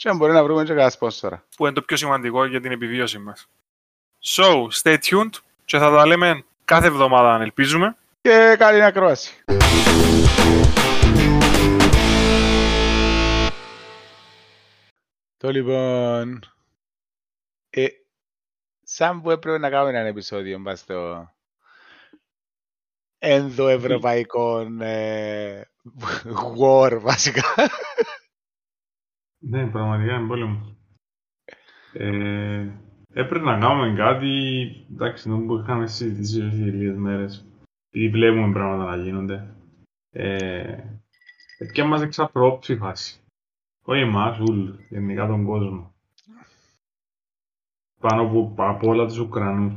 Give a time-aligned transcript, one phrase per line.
[0.00, 1.44] Και αν μπορεί να βρούμε και κανένα σπόνσορα.
[1.56, 3.48] Που είναι το πιο σημαντικό για την επιβίωση μας.
[4.24, 5.30] So, stay tuned
[5.64, 7.96] και θα τα λέμε κάθε εβδομάδα αν ελπίζουμε.
[8.20, 9.44] Και καλή ακρόαση.
[15.36, 16.40] Το λοιπόν,
[17.70, 17.86] ε,
[18.82, 21.30] σαν που έπρεπε να κάνουμε ένα επεισόδιο μπας στο
[23.18, 25.62] ενδοευρωπαϊκό ε,
[26.60, 27.44] war βασικά.
[29.42, 30.76] Ναι, πραγματικά είναι πόλεμο.
[31.92, 32.68] Ε,
[33.12, 34.28] έπρεπε να κάνουμε κάτι,
[34.92, 37.46] εντάξει, νομίζω που είχαμε συζητήσει σε λίγες μέρες,
[37.90, 39.54] επειδή βλέπουμε πράγματα να γίνονται.
[40.10, 40.78] Ε,
[41.72, 43.20] και μας εξαπρόψη φάση.
[43.84, 45.94] Όχι εμάς, ούλ, γενικά τον κόσμο.
[48.00, 49.72] Πάνω από, από όλα τους Ουκρανούς.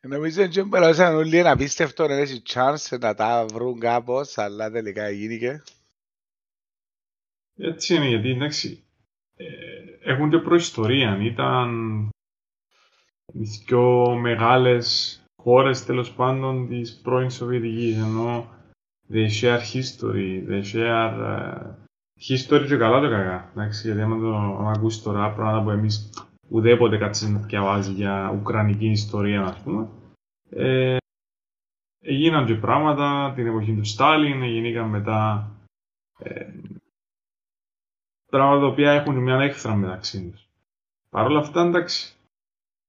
[0.00, 5.10] Νομίζω ότι μπορούσαν όλοι να πίστευτο να έχει chance να τα βρουν κάπως, αλλά τελικά
[5.10, 5.62] γίνηκε.
[7.58, 8.84] Έτσι είναι, γιατί εντάξει,
[9.36, 9.44] ε,
[10.10, 11.18] έχουν και προϊστορία.
[11.22, 12.00] Ήταν
[13.32, 18.48] οι πιο μεγάλες χώρες τέλος πάντων της πρώην Σοβιετικής, ενώ
[19.12, 21.74] they share history, they share uh,
[22.28, 23.50] history και καλά το κακά.
[23.50, 24.36] Εντάξει, γιατί άμα το
[24.68, 26.12] ακούσεις τώρα πράγματα που εμείς
[26.48, 29.88] ουδέποτε κάτσε να διαβάζει για ουκρανική ιστορία, ας πούμε.
[30.50, 30.96] Ε,
[32.00, 35.50] έγιναν και πράγματα την εποχή του Στάλιν, γίνηκαν μετά
[36.18, 36.46] ε,
[38.36, 40.48] πράγματα τα οποία έχουν μια έξτρα μεταξύ τους.
[41.10, 42.14] Παρ' όλα αυτά, εντάξει,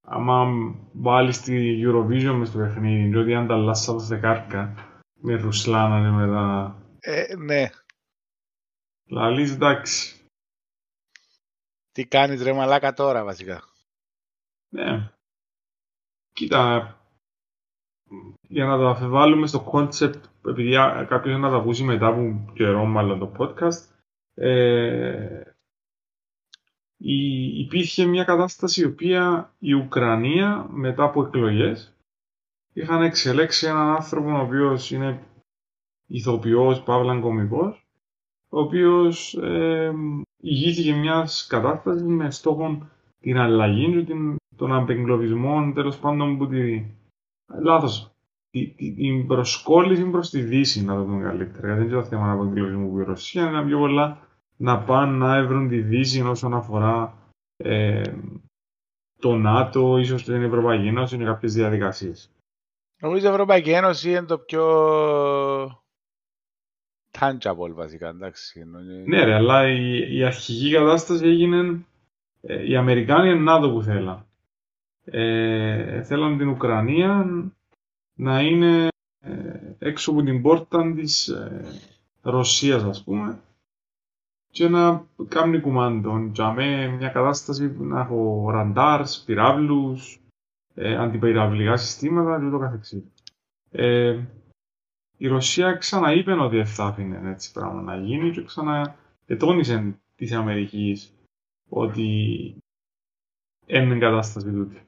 [0.01, 0.45] άμα
[0.93, 4.73] βάλεις τη Eurovision μες στο παιχνίδι, διότι αν τα λάσσα από δεκάρκα
[5.21, 6.75] με ρουσλάνανε μετά.
[6.99, 7.69] Ε, ναι.
[9.09, 10.15] Λαλείς εντάξει.
[11.91, 13.63] Τι κάνεις ρε μαλάκα τώρα βασικά;
[14.69, 15.11] Ναι.
[16.33, 16.95] Κοίτα,
[18.41, 20.71] για να το αφεβάλλουμε στο concept, επειδή
[21.07, 23.96] κάποιος να το ακούσει μετά από καιρό μάλλον το podcast,
[24.39, 25.41] ε,
[26.97, 31.95] υπήρχε μια κατάσταση η οποία η Ουκρανία μετά από εκλογές
[32.73, 35.23] είχαν εξελέξει έναν άνθρωπο ο οποίος είναι
[36.07, 37.87] ηθοποιός, παύλαν κομικός
[38.49, 39.93] ο οποίος ε,
[40.37, 42.87] ηγήθηκε μιας κατάστασης με στόχο
[43.19, 46.85] την αλλαγή του, την, τον απεγκλωβισμό τέλος πάντων που τη...
[47.61, 48.11] Λάθος.
[48.77, 51.67] Την προσκόλληση προς τη Δύση, να το πούμε καλύτερα.
[51.67, 54.26] Γιατί δεν είναι το θέμα απεγκλωβισμού που η Ρωσία είναι πιο πολλά
[54.57, 57.17] να πάνε να έβρουν τη Δύση όσον αφορά
[57.57, 58.01] ε,
[59.19, 62.31] το ΝΑΤΟ, ίσως την Ευρωπαϊκή Ένωση, είναι κάποιες διαδικασίες.
[63.01, 64.65] Νομίζω η Ευρωπαϊκή Ένωση είναι το πιο
[67.19, 68.63] tangible βασικά, εντάξει.
[69.05, 71.85] Ναι ρε, αλλά η, η αρχική κατάσταση έγινε,
[72.41, 74.25] ε, οι Αμερικάνοι είναι ΝΑΤΟ που θέλαν.
[75.03, 77.25] Ε, θέλαν την Ουκρανία
[78.13, 78.87] να είναι
[79.19, 81.65] ε, έξω από την πόρτα της ε,
[82.21, 83.39] Ρωσίας ας πούμε
[84.57, 86.17] και να κάνει κουμάντο.
[86.33, 90.21] Για με μια κατάσταση να έχω ραντάρς, πυράβλους,
[90.75, 93.03] ε, αντιπυραυλικά συστήματα και το καθεξής.
[93.71, 94.19] Ε,
[95.17, 101.13] η Ρωσία ξαναείπε ότι δεν θα άφηνε έτσι πράγμα να γίνει και ξαναετώνησε της Αμερικής
[101.69, 102.03] ότι
[103.65, 104.81] είναι κατάσταση τούτη.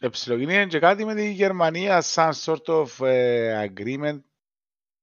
[0.00, 4.20] Εψιλογίνει και κάτι με τη Γερμανία σαν sort of uh, agreement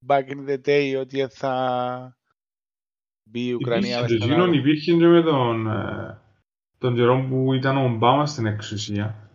[0.07, 2.18] back in the day ότι θα
[3.29, 6.17] μπει η Ουκρανία μέσα στην Υπήρχε και με τον, ε,
[6.77, 9.29] τον καιρό που ήταν ο Ομπάμα στην εξουσία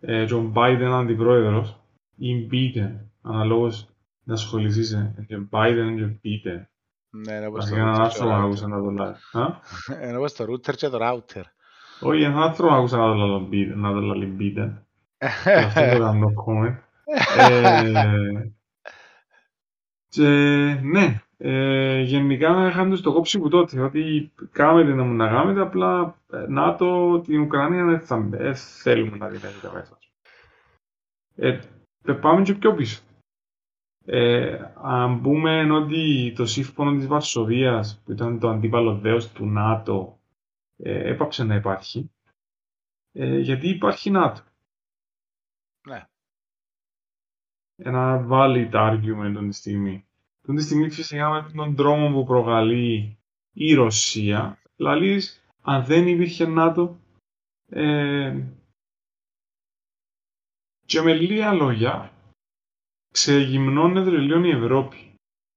[0.00, 1.80] ε, και ο Μπάιντεν αντιπρόεδρος
[2.16, 2.90] ή Biden,
[3.22, 3.88] αναλόγως
[4.24, 6.62] να ασχοληθείς ε, και Biden και Biden.
[7.10, 8.68] Ναι, είναι όπως το router και το router.
[8.68, 9.14] να το λέει.
[10.08, 11.42] Είναι όπως το router και το router.
[12.00, 12.96] Όχι, έναν άνθρωπο άκουσα
[13.74, 14.72] να το λέει Biden.
[15.18, 16.78] Αυτό το κάνω comment.
[20.08, 20.28] Και
[20.82, 25.60] ναι, ε, γενικά είχαν τους το κόψει που τότε, ότι κάμετε να μου να κάνετε,
[25.60, 29.98] απλά ε, να το την Ουκρανία δεν θα ε, θέλουμε να δείτε μέσα.
[31.36, 31.60] Ε,
[32.20, 33.02] πάμε και πιο πίσω.
[34.06, 40.18] Ε, αν πούμε ότι το σύμφωνο της Βαρσοβίας, που ήταν το αντίπαλο δέος του ΝΑΤΟ,
[40.76, 42.10] ε, έπαψε να υπάρχει,
[43.12, 44.40] ε, γιατί υπάρχει ΝΑΤΟ.
[45.88, 46.08] Ναι.
[47.76, 50.06] Ένα valid argument αυτή τη στιγμή.
[50.46, 53.18] Αυτή τη στιγμή φυσικά με τον τρόμο που προκαλεί
[53.52, 55.20] η Ρωσία, δηλαδή
[55.62, 56.98] αν δεν υπήρχε ΝΑΤΟ,
[57.68, 58.46] ε,
[60.86, 62.12] και με λίγα λόγια,
[63.10, 65.14] ξεγυμνώνεται λίγο η Ευρώπη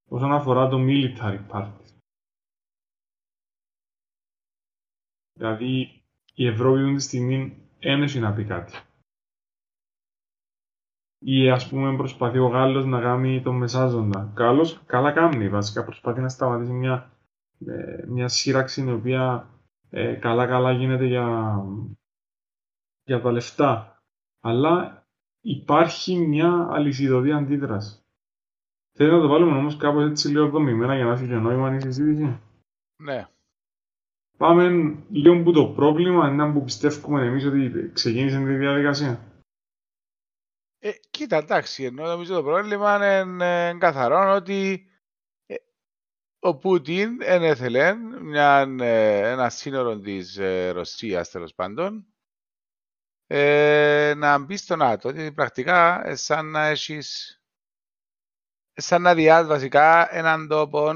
[0.10, 1.74] όσον αφορά το military part.
[5.34, 6.02] Δηλαδή,
[6.34, 8.80] η Ευρώπη αυτή τη στιγμή ένεση να πει κάτι.
[11.20, 14.32] Ή ας πούμε προσπαθεί ο Γάλλος να κάνει το μεσάζοντα.
[14.36, 15.50] Καλώς, καλά κάνει.
[15.50, 17.12] Βασικά προσπαθεί να σταματήσει μια,
[17.66, 19.50] ε, μια σύραξη η οποία
[19.90, 21.58] ε, καλά καλά γίνεται για,
[23.04, 24.02] για τα λεφτά.
[24.42, 25.06] Αλλά
[25.42, 28.02] υπάρχει μια αλυσιδωτή αντίδραση.
[28.94, 31.80] Θέλεις να το βάλουμε όμως κάπως έτσι λίγο δομημένα για να έχει και νόημα η
[31.80, 32.40] συζήτηση;
[33.04, 33.28] Ναι.
[34.38, 34.70] Πάμε
[35.10, 39.20] λίγο που το πρόβλημα είναι που πιστεύουμε εμείς ότι ξεκίνησε τη διαδικασία.
[40.88, 44.90] Ε, κοίτα, εντάξει, ενώ νομίζω το πρόβλημα είναι ε, καθαρό ότι
[45.46, 45.56] ε,
[46.40, 52.06] ο Πούτιν ενέθελε μια, ε, ένα σύνορο της ε, Ρωσίας τέλος πάντων
[53.28, 55.12] ε, να μπει στο ΝΑΤΟ.
[55.12, 57.42] Δηλαδή πρακτικά ε, σαν να έχεις
[58.74, 60.92] σαν να διάς βασικά έναν τόπο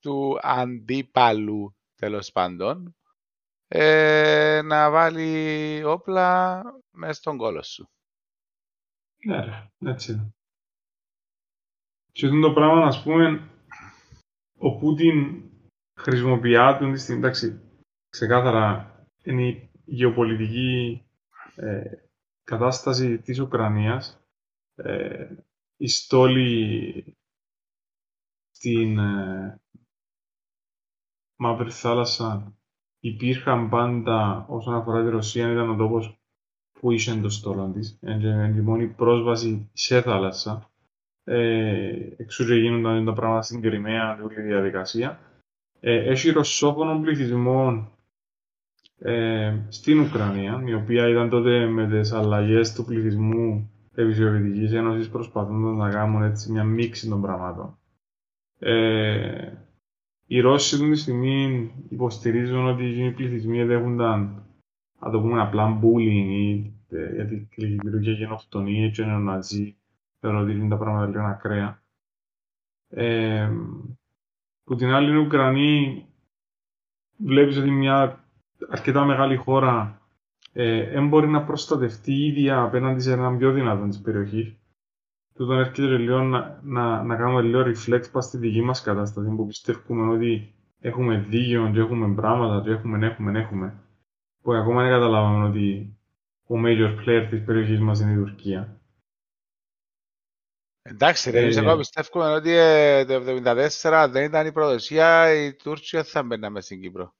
[0.00, 2.96] του αντίπαλου τέλος πάντων
[3.68, 7.90] ε, να βάλει όπλα μέσα στον κόλο σου.
[9.26, 10.34] Ναι, ρε, έτσι είναι.
[12.12, 13.50] Και αυτό το πράγμα, ας πούμε,
[14.58, 15.42] ο Πούτιν
[16.00, 17.60] χρησιμοποιεί άτομο της στιγμή, εντάξει,
[18.08, 21.02] ξεκάθαρα είναι η γεωπολιτική
[21.54, 21.82] ε,
[22.44, 24.26] κατάσταση της Ουκρανίας,
[24.74, 25.36] ε,
[25.76, 27.16] η στόλη
[28.50, 29.60] στην ε,
[31.36, 32.56] Μαύρη Θάλασσα
[33.00, 36.20] υπήρχαν πάντα όσον αφορά τη Ρωσία, ήταν ο τόπος
[36.80, 38.10] που είχε το στόλο τη.
[38.12, 40.70] Είναι η μόνη πρόσβαση σε θάλασσα.
[41.24, 45.18] Ε, εξού και γίνονταν τα πράγματα στην Κρυμαία, όλη η διαδικασία.
[45.80, 47.88] Ε, έχει ρωσόφωνο πληθυσμό
[48.98, 55.08] ε, στην Ουκρανία, η οποία ήταν τότε με τις αλλαγές του πληθυσμού τη Σοβιετικής Ένωσης
[55.08, 57.78] προσπαθώντας να κάνουν έτσι μια μίξη των πραγμάτων.
[58.58, 59.52] Ε,
[60.26, 64.45] οι Ρώσοι αυτή τη στιγμή υποστηρίζουν ότι οι πληθυσμοί δέχονταν
[65.00, 69.76] να το πούμε απλά bullying ή ε, γιατί δημιουργία γενοκτονία και ναζί
[70.20, 71.82] θεωρώ ότι είναι τα πράγματα λίγο ακραία.
[72.88, 73.50] Ε,
[74.64, 76.06] που την άλλη είναι Ουκρανοί
[77.16, 78.24] βλέπεις ότι μια
[78.68, 80.00] αρκετά μεγάλη χώρα
[80.52, 84.56] ε, μπορεί να προστατευτεί ίδια απέναντι σε έναν πιο δυνατό της περιοχής.
[85.34, 89.46] Τούτον έρχεται λίγο να, να, να κάνουμε λίγο reflex πας στη δική μας κατάσταση που
[89.46, 93.85] πιστεύουμε ότι έχουμε δίκαιο και έχουμε πράγματα και έχουμε, έχουμε, έχουμε
[94.46, 95.96] που ακόμα δεν καταλάβαμε ότι
[96.46, 98.80] ο major player της περιοχής μας είναι η Τουρκία.
[100.82, 103.22] Εντάξει, ρε, εμείς εγώ πιστεύουμε ότι ε, το
[103.82, 107.14] 1974 δεν ήταν η προδοσία, η Τούρκια θα μπαίναμε στην Κύπρο.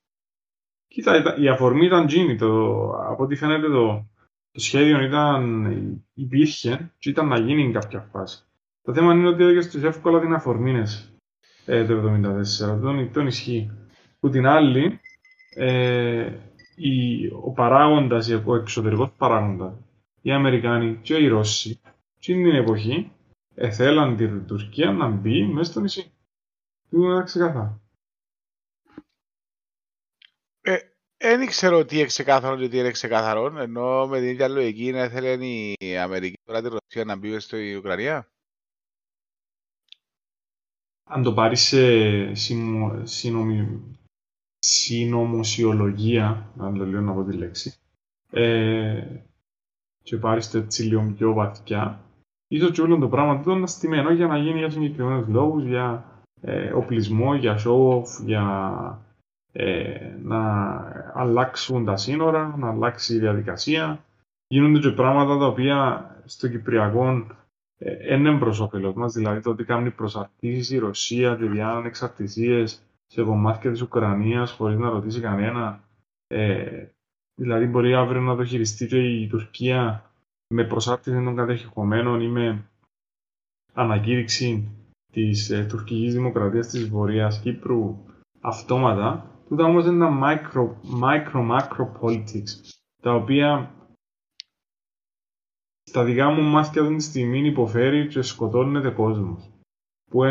[0.88, 2.36] Κοίτα, η αφορμή ήταν γίνει.
[2.36, 4.08] Το, από ό,τι φαίνεται το,
[4.50, 8.44] το σχέδιο ήταν, υπήρχε και ήταν να γίνει in κάποια φάση.
[8.82, 10.82] Το θέμα είναι ότι έδωκε στους εύκολα την αφορμή
[11.64, 12.14] ε, το
[12.64, 12.80] 1974.
[12.80, 13.70] Τον, τον ισχύει.
[14.20, 15.00] Που την άλλη,
[15.54, 16.32] ε,
[16.76, 19.74] η, ο παράγοντας, ο εξωτερικός παράγοντας,
[20.22, 21.80] οι Αμερικάνοι και οι Ρώσοι,
[22.18, 23.12] στην την εποχή,
[23.54, 26.12] εθέλαν την Τουρκία να μπει μέσα στο νησί.
[26.90, 27.80] Τι είναι ξεκάθαρα.
[31.18, 34.90] Δεν ε, ξέρω τι είναι ξεκάθαρο και τι είναι ξεκάθαρο, ενώ με την ίδια λογική
[34.90, 35.46] να ήθελε
[35.78, 38.30] η Αμερική τώρα τη Ρωσία να μπει στην Ουκρανία.
[41.08, 42.34] Αν το πάρει σε
[43.04, 43.82] συνομι
[44.66, 47.74] συνωμοσιολογία, αν το λέω να πω τη λέξη,
[48.30, 49.02] ε,
[50.02, 52.00] και πάρεις το έτσι λίγο πιο βαθιά,
[52.48, 56.04] ίσως και όλο το πράγμα του είναι στημένο για να γίνει για συγκεκριμένους λόγους, για
[56.40, 58.42] ε, οπλισμό, για show-off, για
[59.52, 60.42] ε, να
[61.14, 64.04] αλλάξουν τα σύνορα, να αλλάξει η διαδικασία.
[64.46, 67.26] Γίνονται και πράγματα τα οποία στο Κυπριακό
[67.78, 72.82] ε, είναι προς όφελος μας, δηλαδή το ότι κάνει προσαρτήσεις η Ρωσία και διάναν εξαρτησίες
[73.06, 75.84] σε κομμάτια της Ουκρανίας χωρίς να ρωτήσει κανένα.
[76.26, 76.86] Ε,
[77.34, 80.10] δηλαδή μπορεί αύριο να το χειριστεί και η Τουρκία
[80.54, 82.70] με προσάρτηση των κατεχομένων ή με
[83.72, 84.70] ανακήρυξη
[85.12, 88.04] της ε, τουρκικής δημοκρατίας της Βορείας Κύπρου
[88.40, 89.30] αυτόματα.
[89.48, 90.68] Τούτα όμως είναι τα micro,
[91.02, 92.50] micro, macro politics,
[93.02, 93.70] τα οποία
[95.82, 99.50] στα δικά μου μάτια αυτή τη στιγμή υποφέρει και σκοτώνεται κόσμος.
[100.10, 100.24] Που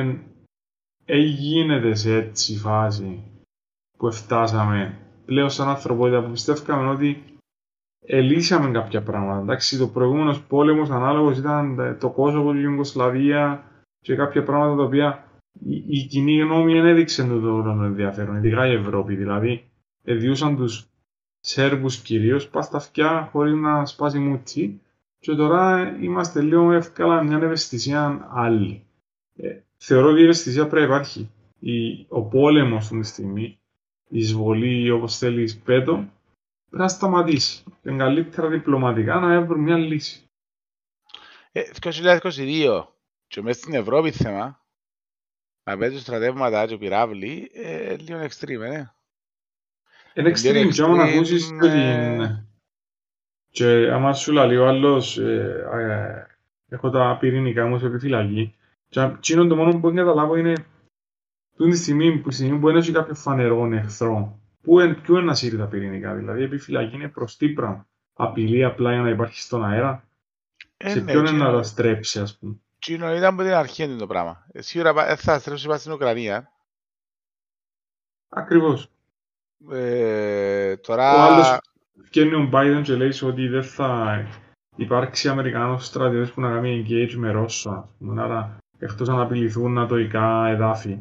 [1.05, 3.24] εν έγινε σε έτσι φάση
[3.97, 7.24] που φτάσαμε πλέον σαν ανθρωπότητα που πιστεύκαμε ότι
[8.05, 9.41] ελύσαμε κάποια πράγματα.
[9.41, 13.63] Εντάξει, το προηγούμενος πόλεμος ανάλογος ήταν το κόσμο, η Ιουγκοσλαβία
[14.00, 15.24] και κάποια πράγματα τα οποία
[15.59, 19.15] η, η κοινή γνώμη δεν έδειξε το, το, το ενδιαφέρον, ειδικά η Ευρώπη.
[19.15, 19.69] Δηλαδή,
[20.03, 20.89] εδιούσαν τους
[21.47, 24.81] Σέρβους κυρίως πας στα αυτιά χωρίς να σπάσει μούτσι.
[25.19, 28.85] Και τώρα είμαστε λίγο εύκολα μια ευαισθησία άλλη.
[29.35, 31.29] Ε, θεωρώ ότι η ευαισθησία πρέπει να υπάρχει.
[31.60, 33.60] Η, ο πόλεμος αυτή τη στιγμή,
[34.08, 35.94] η εισβολή όπως θέλεις πέτο,
[36.70, 37.63] πρέπει να σταματήσει.
[37.84, 40.29] Είναι καλύτερα διπλωματικά να βρουν μια λύση.
[41.51, 42.84] Ε, 2022
[43.27, 44.60] και μέσα στην Ευρώπη θέμα
[45.63, 48.86] να παίζουν στρατεύματα και πυράβλοι ε, λίγο extreme, ε.
[50.13, 52.46] Είναι extreme και άμα να ακούσεις ε, την...
[53.50, 58.55] Και άμα σου λέει ο άλλος ε, ε, έχω τα πυρηνικά μου σε επιφυλακή
[58.95, 60.65] και εκείνο το μόνο που μπορεί να καταλάβω είναι
[61.55, 65.33] που τη στιγμή που, στιγμή που έχει κάποιο φανερό εχθρό που είναι, ποιο είναι να
[65.33, 69.41] σύρει τα πυρηνικά δηλαδή η επιφυλακή είναι προς τι πράγμα απειλή απλά για να υπάρχει
[69.41, 70.07] στον αέρα
[70.77, 73.51] Ε, σε ναι, ποιον είναι εκείνο- να τα στρέψει ας πούμε Εκείνο ήταν από την
[73.53, 74.45] αρχή είναι το πράγμα.
[74.51, 76.51] Ε, Σίγουρα πα- ε, θα στρέψει πάνω στην Ουκρανία.
[78.29, 78.89] ακριβώς
[79.71, 81.15] Ε, τώρα...
[81.15, 81.57] Ο άλλος
[81.95, 84.21] βγαίνει ο Biden και λέει ότι δεν θα
[84.75, 88.21] υπάρξει Αμερικανός στρατιώτης που να κάνει engage με Ρώσο, ας πούμε.
[88.21, 91.00] Άρα, εκτός αν απειληθούν νατοϊκά εδάφη,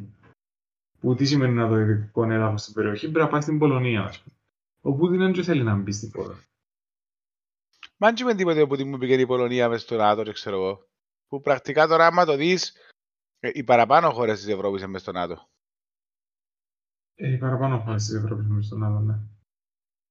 [1.01, 4.37] που τι σημαίνει νατοϊκό έδαφος στην περιοχή, πρέπει να πάει στην Πολωνία, ας πούμε.
[4.81, 6.39] Ο Πούτιν δεν και θέλει να μπει στην χώρα.
[7.97, 10.57] Μα αν και με τίποτε που μου πήγαινε η Πολωνία μες στο ΝΑΤΟ, και ξέρω
[10.57, 10.87] εγώ.
[11.29, 12.77] Που πρακτικά τώρα, άμα το δεις,
[13.41, 15.49] ε, οι παραπάνω χώρες της Ευρώπης είναι μες στο ΝΑΤΟ.
[17.15, 19.19] Ε, οι παραπάνω χώρες της Ευρώπης μες στον άλλο, ναι.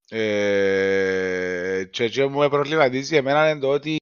[0.10, 3.98] Ε, και αυτό μου προβληματίζει εμένα είναι το ότι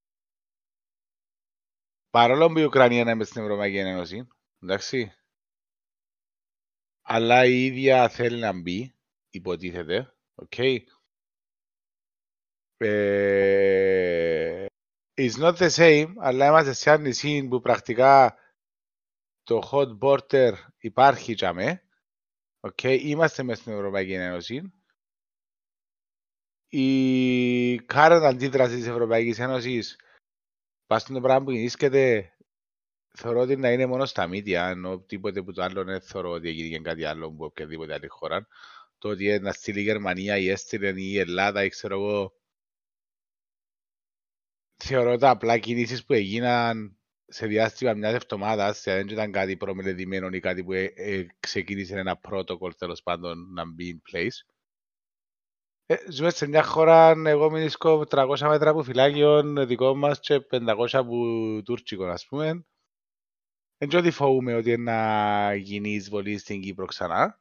[2.12, 4.28] παρόλο που η Ουκρανία είναι μες στην Ευρωπαϊκή Ένωση,
[4.60, 5.14] εντάξει,
[7.02, 8.96] αλλά η ίδια θέλει να μπει,
[9.30, 10.58] υποτίθεται, οκ.
[12.78, 14.66] Ε,
[15.14, 18.36] it's not the same, αλλά είμαστε σε ένα νησί που πρακτικά
[19.44, 21.84] το hot border υπάρχει για με.
[22.60, 24.74] Οκ, είμαστε μες στην Ευρωπαϊκή Ένωση.
[26.68, 30.00] Η current αντίδραση της Ευρωπαϊκής Ένωσης
[30.92, 32.34] πας στο πράγμα που γεννήσκεται
[33.12, 36.50] θεωρώ ότι να είναι μόνο στα μύτια, ενώ τίποτε που το άλλο δεν θεωρώ ότι
[36.50, 38.48] έγινε κάτι άλλο από οποιαδήποτε άλλη χώρα.
[38.98, 42.34] Το ότι να στείλει η Γερμανία, η έστειλε ή η Ελλάδα ή ξέρω εγώ
[44.78, 50.40] θεωρώ τα απλά κινήσεις που έγιναν σε διάστημα μιας εβδομάδας δεν ήταν κάτι προμελετημένο ή
[50.40, 54.51] κάτι που ε, ε, ξεκίνησε ένα protocol τέλος πάντων να μπει in place.
[55.92, 57.78] Ε, ζούμε σε μια χώρα, εγώ μιλήσω
[58.10, 61.16] 300 μέτρα από φυλάκιον δικό μας και 500 από
[61.66, 62.66] τουρκικό, ας πούμε.
[63.78, 67.38] Δεν ξέρω τι φοβούμαι ότι είναι να γίνει εισβολή στην Κύπρο ξανά.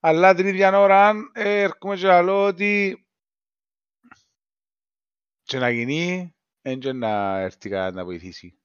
[0.00, 3.04] Αλλά την ίδια ώρα ε, έρχομαι και λέω ότι
[5.42, 8.58] και να γίνει, δεν και να έρθει κάτι να βοηθήσει.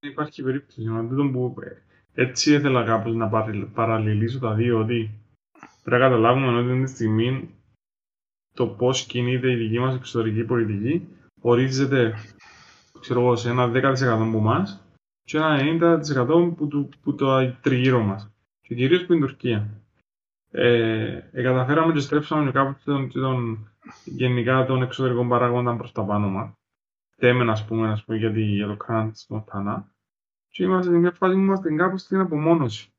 [0.00, 0.80] Υπάρχει περίπτωση.
[0.82, 1.82] Με τούτο που ε,
[2.22, 5.23] έτσι ήθελα κάπως να παρε- παραλληλήσω τα δύο, ότι
[5.84, 7.54] πρέπει να καταλάβουμε ότι αυτή τη στιγμή
[8.54, 11.08] το πώς κινείται η δική μας εξωτερική πολιτική
[11.40, 12.14] ορίζεται
[13.04, 14.84] ξέρω εγώ, σε ένα 10% από εμάς
[15.24, 15.58] και ένα
[16.16, 18.30] 90% που, του, που το τριγύρω μας.
[18.60, 19.68] Και κυρίως που είναι η Τουρκία.
[20.50, 23.68] Ε, ε, καταφέραμε και στρέψαμε κάπου τον, τον,
[24.04, 26.52] γενικά των εξωτερικών παράγοντα προς τα πάνω μας.
[27.16, 29.92] Τέμεν, ας πούμε, ας πούμε, γιατί για το κάναν της Μοντάνα.
[30.48, 32.93] Και είμαστε σε μια φάση που είμαστε κάπου στην απομόνωση.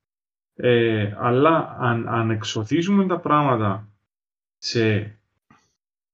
[0.55, 3.88] Ε, αλλά αν, αν εξωθήσουμε τα πράγματα
[4.57, 5.15] σε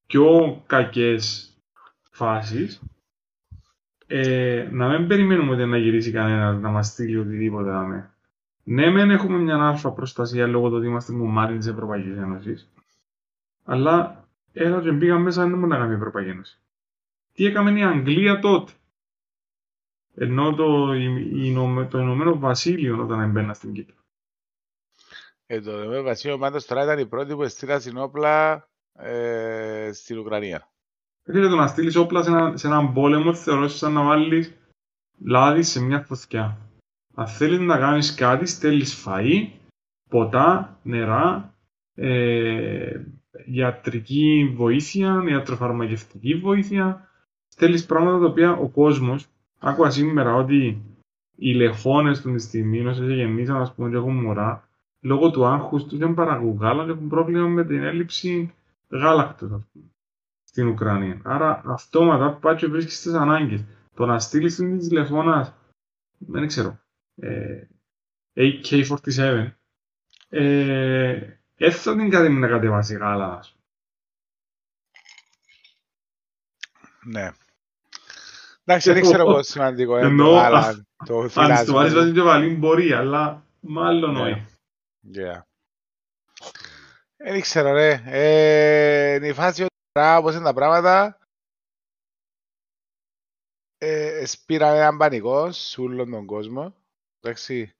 [0.07, 1.53] πιο κακές
[2.11, 2.81] φάσεις,
[4.07, 8.13] ε, να μην περιμένουμε ότι να γυρίσει κανένα να μας στείλει οτιδήποτε δάμε.
[8.63, 12.69] Ναι, μεν έχουμε μια αλφα προστασία λόγω του ότι είμαστε κομμάτι της Ευρωπαϊκής Ένωσης,
[13.63, 16.57] αλλά έλα και μπήκαν μέσα δεν μπορεί να κάνει η Ευρωπαϊκή Ένωση.
[17.33, 18.71] Τι έκαμε η Αγγλία τότε.
[20.15, 23.95] Ενώ το, η, η, Ηνωμέ- το Ηνωμένο Βασίλειο όταν έμπαινα στην Κύπρο.
[25.53, 30.71] Ε, το ΔΕΜΕ Βασίλειο πάντως τώρα ήταν η πρώτη που έστειλαν όπλα ε, στην Ουκρανία.
[31.23, 34.53] Φίλε, το να στείλεις όπλα σε, ένα, σε έναν πόλεμο θεωρώς σαν να βάλεις
[35.25, 36.57] λάδι σε μια φωτιά.
[37.15, 39.47] Αν θέλεις να κάνεις κάτι, στέλνεις φαΐ,
[40.09, 41.55] ποτά, νερά,
[41.95, 43.01] ε,
[43.45, 47.09] ιατρική βοήθεια, ιατροφαρμακευτική βοήθεια.
[47.47, 49.27] Στέλνεις πράγματα τα οποία ο κόσμος,
[49.59, 50.81] άκουγα σήμερα ότι
[51.35, 54.69] οι λεχόνες του τη στιγμή, όσο γεννήσαν, α πούμε, και έχουν μωρά,
[55.01, 58.53] λόγω του άγχους τους δεν παραγωγούν γάλα και έχουν πρόβλημα με την έλλειψη
[58.89, 59.85] γάλακτος, ας πούμε
[60.43, 61.21] στην Ουκρανία.
[61.23, 63.63] Άρα αυτόματα πάει και βρίσκεις στις ανάγκες.
[63.95, 65.53] Το να στείλεις την της τηλεφώνας,
[66.17, 66.79] δεν ξέρω,
[67.15, 67.63] ε,
[68.35, 69.47] AK-47,
[70.29, 71.19] ε,
[71.55, 73.55] έτσι θα την κάτι να κατεβάσει γάλα, ας
[77.01, 77.19] πούμε.
[77.19, 77.31] Ναι.
[78.65, 81.73] Εντάξει, δεν ξέρω πόσο σημαντικό είναι Εννοώ, το Άλαν, το Αν στο άρεσε θυλάσμα.
[81.73, 84.21] βάζεις και βάλει μπορεί, αλλά μάλλον Ναι.
[84.21, 84.45] όχι.
[85.13, 85.41] Yeah.
[87.17, 88.01] Δεν ξέρω ρε.
[88.05, 91.19] Ε, είναι η φάση ότι τώρα όπως είναι τα πράγματα
[93.77, 96.75] ε, σπήραν έναν πανικός σε όλον τον κόσμο.
[97.19, 97.75] Εντάξει.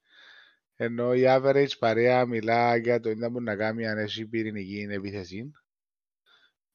[0.75, 5.51] Ενώ η average παρέα μιλά για το τι μπορεί να κάνει αν έχει πυρηνική επίθεση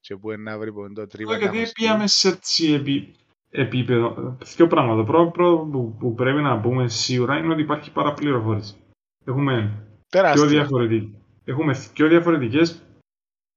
[0.01, 1.81] και που είναι να βρει πον το τρίμα Όχι, να Γιατί χωστεί.
[1.81, 3.15] πήγαμε σε έτσι επί,
[3.51, 4.37] επίπεδο.
[4.57, 4.97] Δύο πράγματα.
[4.97, 8.77] Το πρώτο πρώτο που, που πρέπει να πούμε σίγουρα είναι ότι υπάρχει παραπληροφόρηση.
[9.25, 9.86] Έχουμε
[10.23, 10.47] πιο, Τεράστια.
[10.49, 11.09] διαφορετικ...
[11.45, 12.83] Έχουμε πιο διαφορετικές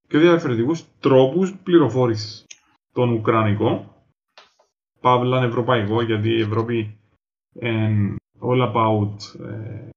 [0.07, 2.45] πιο διαφορετικούς τρόπους πληροφόρησης.
[2.93, 4.03] Τον Ουκρανικό,
[4.99, 6.97] παύλα ευρωπαϊκό, γιατί η Ευρώπη
[7.59, 9.89] είναι all about ε,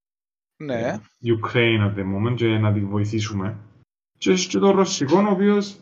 [0.57, 1.01] Ναι.
[1.25, 3.57] Ukraine at the moment και να τη βοηθήσουμε.
[4.19, 5.77] Και έχει και τον Ρωσικό, ο οποίος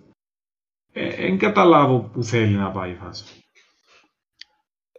[0.92, 3.39] δεν καταλάβω που θέλει να πάει η φάση.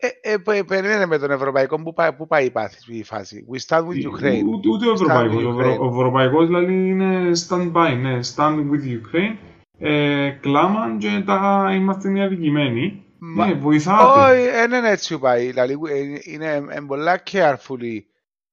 [0.04, 3.46] Ε, ε, πε- περίμενε με τον Ευρωπαϊκό που πάει, που πάει η πάθη- η φάση.
[3.54, 4.44] We start with Ukraine.
[4.54, 5.36] Ούτε, ούτε ο Ευρωπαϊκός.
[5.44, 5.80] with Ο, Ευρω- Ukraine.
[5.80, 9.38] ο Ευρωπαϊκός δηλαδή είναι stand-by, ναι, stand with Ukraine.
[9.78, 13.06] Ε, κλάμαν και τα είμαστε αδικημένοι.
[13.18, 14.32] Μα- Ναι, βοηθάτε.
[14.32, 15.46] Όχι, δεν είναι έτσι που πάει.
[15.48, 18.00] Δηλαδή, ε, είναι ε, πολλά carefully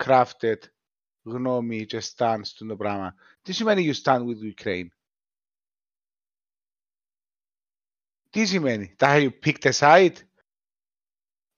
[0.05, 0.57] crafted
[1.23, 3.15] γνώμη και stance του το πράγμα.
[3.43, 4.87] Τι σημαίνει you stand with Ukraine?
[8.31, 10.13] Τι σημαίνει; Τα have you picked a side?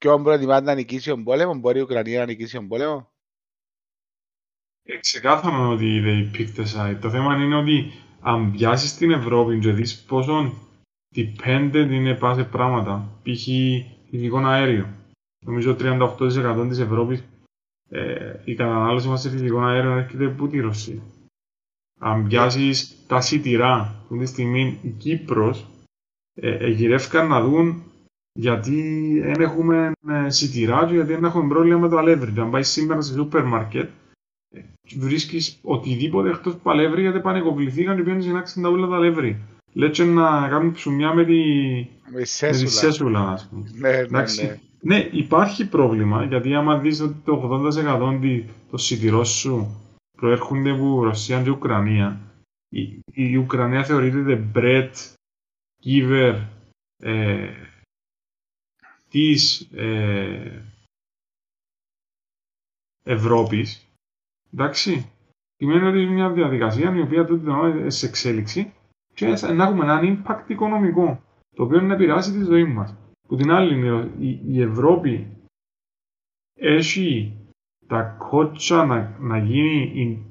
[0.01, 3.11] Και ο προτιμά να νικήσει τον πόλεμο, μπορεί η Ουκρανία να νικήσει τον πόλεμο.
[4.83, 6.97] Ε, ξεκάθαρα ότι they picked a side.
[7.01, 7.91] Το θέμα είναι ότι
[8.21, 10.53] αν πιάσεις την Ευρώπη και δεις πόσο
[11.15, 13.43] dependent είναι πάνω σε πράγματα, π.χ.
[14.09, 14.89] φυσικό αέριο.
[15.45, 17.23] Νομίζω 38% της Ευρώπης
[17.89, 21.01] ε, η κατανάλωση μας σε φυσικό αέριο έρχεται από τη Ρωσία.
[21.99, 25.67] Αν πιάσεις τα σιτηρά, αυτή τη στιγμή η Κύπρος
[26.33, 27.90] ε, ε, γυρεύκαν να δουν
[28.33, 32.31] γιατί δεν έχουμε ε, σιτηρά και γιατί δεν έχουμε πρόβλημα με το αλεύρι.
[32.31, 33.89] Και αν πάει σήμερα σε σούπερ μάρκετ,
[34.97, 39.37] βρίσκεις οτιδήποτε εκτός παλεύρι γιατί πανεκοβληθήκαν και πιένεις να άξουν τα ούλα τα αλεύρι.
[39.73, 42.69] Λέτσε να κάνουν ψουμιά με τη, Με με τη σέσουλα.
[42.69, 43.69] σέσουλα, ας πούμε.
[43.73, 44.45] Ναι, ναι, Εντάξει.
[44.45, 44.59] ναι.
[44.83, 47.33] Ναι, υπάρχει πρόβλημα γιατί άμα δεις ότι το
[48.11, 49.67] 80% δι- των σιτηρών σου
[50.17, 52.19] προέρχονται από Ρωσία και Ουκρανία,
[52.69, 54.89] η, η Ουκρανία θεωρείται the bread
[55.85, 56.35] giver
[57.03, 57.49] ε,
[59.11, 60.65] της ε,
[63.03, 63.87] Ευρώπης.
[64.53, 65.11] Εντάξει.
[65.55, 68.73] Σημαίνει ότι είναι μια διαδικασία η οποία τούτη την ώρα είναι σε εξέλιξη
[69.13, 71.21] και να έχουμε έναν impact οικονομικό
[71.55, 72.95] το οποίο να επηρεάσει τη ζωή μας.
[73.27, 75.27] Που την άλλη είναι η, η Ευρώπη
[76.53, 77.35] έχει
[77.87, 80.25] τα κότσα να, να γίνει η-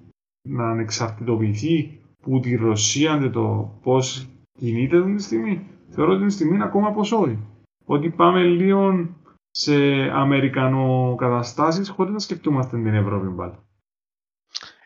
[0.48, 5.66] να ανεξαρτητοποιηθεί που τη Ρωσία και το πώς κινείται αυτή τη στιγμή.
[5.90, 7.38] Θεωρώ ότι τη στιγμή είναι ακόμα πως όχι.
[7.84, 9.08] Ότι πάμε λίγο
[9.50, 9.74] σε
[10.12, 13.58] αμερικανοκαταστάσεις χωρίς να σκεφτούμαστε την Ευρώπη πάλι.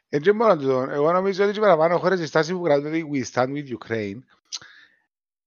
[0.08, 0.90] Ε, δεν μπορώ να το δω.
[0.90, 4.18] Εγώ νομίζω ότι και παραπάνω χώρες η στάση που κρατούν ότι we stand with Ukraine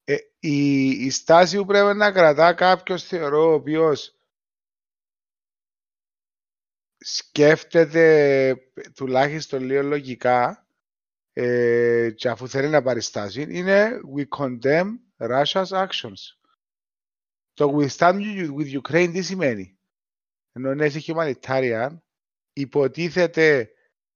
[0.09, 4.15] ε, η, η στάση που πρέπει να κρατά κάποιος θεωρώ ο οποίος
[6.97, 8.55] σκέφτεται
[8.95, 10.67] τουλάχιστον λίγο λογικά
[11.33, 16.36] ε, και αφού θέλει να πάρει στάση είναι we condemn Russia's actions.
[17.57, 19.79] Το we stand with with Ukraine τι σημαίνει;
[20.51, 21.97] Ενώ είναι έχει humanitarian
[22.53, 23.71] υποτίθεται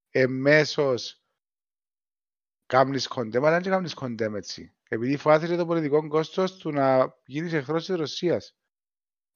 [0.10, 1.24] εμέσως
[2.66, 4.76] κάνεις condemn, αλλά δεν κάνεις condemn έτσι.
[4.90, 8.58] Επειδή φάθηκε το πολιτικό κόστος του να γίνεις εχθρός της Ρωσίας.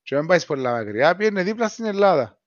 [0.01, 2.41] Και δεν πάεις πολλά μακριά, πήγαινε δίπλα στην Ελλάδα.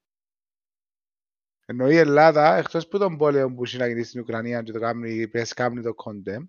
[1.64, 4.78] Ενώ η Ελλάδα, εκτός που τον πόλεμο που έχει να γίνει στην Ουκρανία και το
[4.80, 6.48] κάνει, πες κάνει το condemn,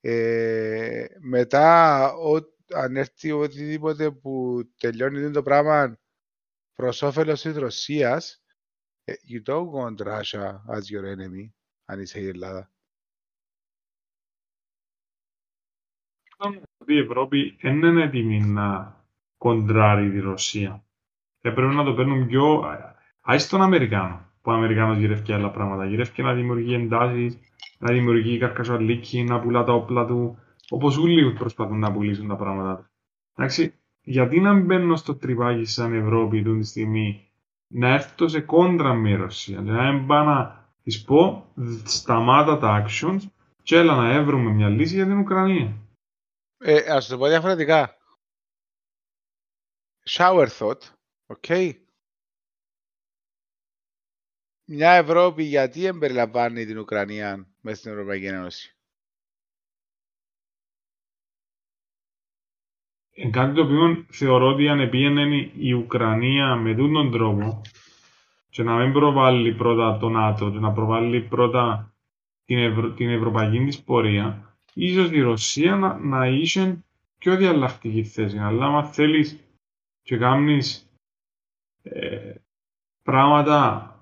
[0.00, 5.98] ε, μετά ο, αν έρθει οτιδήποτε που τελειώνει το πράγμα
[6.74, 8.42] προς όφελος της Ρωσίας,
[9.04, 11.52] ε, you don't want Russia as your enemy,
[11.84, 12.70] αν είσαι η Ελλάδα.
[16.78, 18.96] ότι η Ευρώπη δεν είναι έτοιμη να
[19.38, 20.84] κοντράρει τη Ρωσία.
[21.40, 22.64] Θα πρέπει να το παίρνουν πιο...
[23.20, 25.86] Άι στον Αμερικάνο, που ο Αμερικάνος γυρεύει άλλα πράγματα.
[25.86, 27.38] Γυρεύει να δημιουργεί εντάσεις,
[27.78, 30.38] να δημιουργεί καρκασουαλίκη, να πουλά τα όπλα του,
[30.70, 32.86] όπως όλοι προσπαθούν να πουλήσουν τα πράγματα τους.
[33.34, 37.30] Εντάξει, γιατί να μπαίνω στο τρυπάκι σαν Ευρώπη του τη στιγμή,
[37.66, 41.52] να έρθω σε κόντρα με η Ρωσία, να μην πάω να της πω,
[41.84, 43.20] σταμάτα τα actions
[43.62, 45.76] και έλα να έβρουμε μια λύση για την Ουκρανία.
[46.58, 47.96] Ε, ας το πω διαφορετικά.
[50.08, 50.80] Shower thought,
[51.26, 51.72] ok.
[54.64, 58.77] Μια Ευρώπη γιατί εμπεριλαμβάνει την Ουκρανία μέσα στην Ευρωπαϊκή Ένωση;
[63.30, 67.62] Κάτι το οποίο θεωρώ ότι αν πήγαινε η Ουκρανία με αυτόν τον τρόπο
[68.50, 71.92] και να μην προβάλλει πρώτα το ΝΑΤΟ και να προβάλλει πρώτα
[72.44, 72.90] την, Ευρω...
[72.90, 76.84] την ευρωπαϊκή της πορεία, ίσως η Ρωσία να, να είχε
[77.18, 78.38] πιο διαλλακτική θέση.
[78.38, 79.44] Αλλά άμα θέλεις
[80.02, 80.92] και κάνεις
[81.82, 82.34] ε,
[83.02, 83.92] πράγματα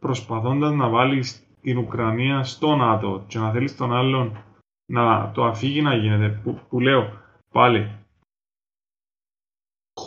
[0.00, 4.44] προσπαθώντας να βάλεις την Ουκρανία στο ΝΑΤΟ και να θέλεις τον άλλον
[4.86, 7.12] να το αφήγει να γίνεται, που, που λέω
[7.52, 7.97] πάλι,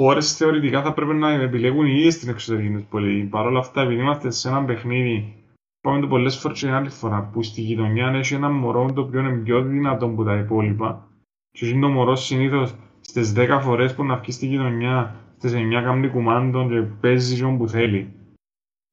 [0.02, 3.28] χώρες θεωρητικά θα πρέπει να επιλέγουν οι ίδιες την εξωτερική τους πολιτική.
[3.28, 5.44] Παρ' όλα αυτά, επειδή είμαστε σε ένα παιχνίδι,
[5.82, 9.20] πάμε το πολλές φορές και άλλη φορά, που στη γειτονιά έχει ένα μωρό το οποίο
[9.20, 11.08] είναι πιο δυνατό από τα υπόλοιπα
[11.52, 15.82] και είναι το μωρό συνήθως στις 10 φορές που να βγει στη γειτονιά, στις 9
[15.84, 18.14] κάνει κουμάντων και παίζει όπου θέλει.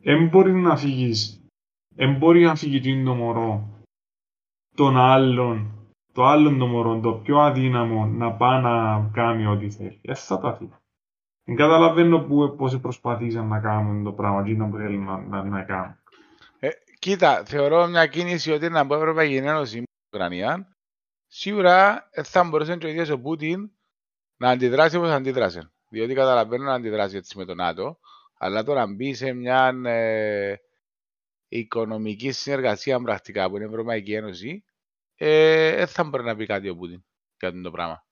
[0.02, 1.46] Δεν μπορεί να φύγεις,
[1.94, 3.68] δεν μπορεί να φύγει το μωρό
[4.74, 5.70] τον άλλον,
[6.12, 9.98] το άλλο το μωρό, το πιο αδύναμο, να πάει να κάνει ό,τι θέλει.
[10.02, 10.72] Έτσι θα τα φύγει.
[11.48, 12.20] Δεν καταλαβαίνω
[12.56, 15.96] πώς προσπαθήσαν να κάνουν το πράγμα, τι που θέλουν να, να, να κάνουν.
[16.58, 20.76] Ε, κοίτα, θεωρώ μια κίνηση ότι να μπορεί η Ευρωπαϊκή Ένωση στην Ουκρανία,
[21.26, 23.70] σίγουρα θα μπορούσε και ο ίδιος ο Πούτιν
[24.36, 25.72] να αντιδράσει όπως αντίδρασε.
[25.88, 27.98] Διότι καταλαβαίνω να αντιδράσει έτσι με τον ΝΑΤΟ,
[28.38, 30.54] αλλά τώρα μπει σε μια ε,
[31.48, 34.64] οικονομική συνεργασία πρακτικά που είναι η Ευρωπαϊκή Ένωση,
[35.14, 37.04] ε, θα μπορεί να πει κάτι ο Πούτιν
[37.38, 38.07] για το πράγμα.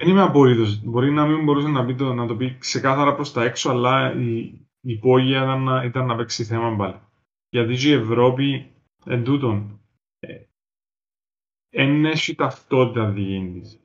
[0.00, 0.82] Δεν είμαι απόλυτος.
[0.82, 4.14] Μπορεί να μην μπορούσε να, πει το, να το πει ξεκάθαρα προς τα έξω, αλλά
[4.14, 4.38] η,
[4.80, 7.00] η υπόγεια ήταν, να, ήταν να παίξει θέμα πάλι.
[7.48, 8.70] Γιατί η Ευρώπη
[9.04, 9.80] εν τούτον
[11.70, 13.78] δεν ε, έχει ταυτότητα δική τη.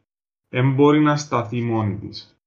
[0.50, 2.40] Δεν μπορεί να σταθεί μόνη της.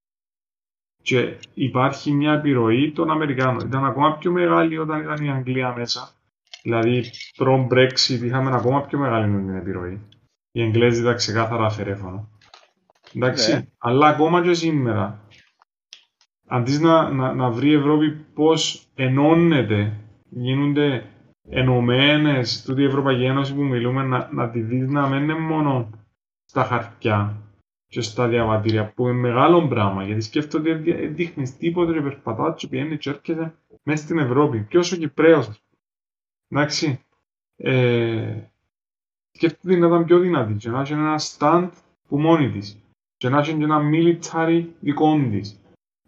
[1.03, 3.67] Και υπάρχει μια επιρροή των Αμερικάνων.
[3.67, 6.13] Ήταν ακόμα πιο μεγάλη όταν ήταν η Αγγλία μέσα.
[6.63, 7.05] Δηλαδή,
[7.37, 10.01] προ-Brexit είχαμε ακόμα πιο μεγάλη την επιρροή.
[10.53, 12.38] Οι Εγγλέζοι ήταν ξεκάθαρα αφαιρέφωνο.
[13.15, 13.67] Εντάξει, ναι.
[13.79, 15.27] αλλά ακόμα και σήμερα,
[16.47, 19.97] αντί να, να, να βρει η Ευρώπη πώς ενώνεται,
[20.31, 21.07] γίνονται
[21.49, 25.91] ενωμένες, τούτη η Ευρωπαϊκή Ένωση που μιλούμε, να, να τη δεις να μην είναι μόνο
[26.45, 27.43] στα χαρτιά
[27.87, 32.69] και στα διαβατήρια, που είναι μεγάλο πράγμα, γιατί σκέφτονται ότι δείχνεις τίποτα και περπατάς και
[32.69, 34.67] πηγαίνεις και έρχεται μέσα στην Ευρώπη.
[34.69, 36.63] Και όσο Κυπρέος, ας πούμε.
[36.63, 37.01] Εντάξει.
[37.57, 38.41] Ε,
[39.31, 41.69] σκέφτεται να ήταν πιο δυνατή και να έχει ένα stand
[42.09, 42.83] που μόνη της
[43.19, 45.61] και να έχεις και ένα military δικό της.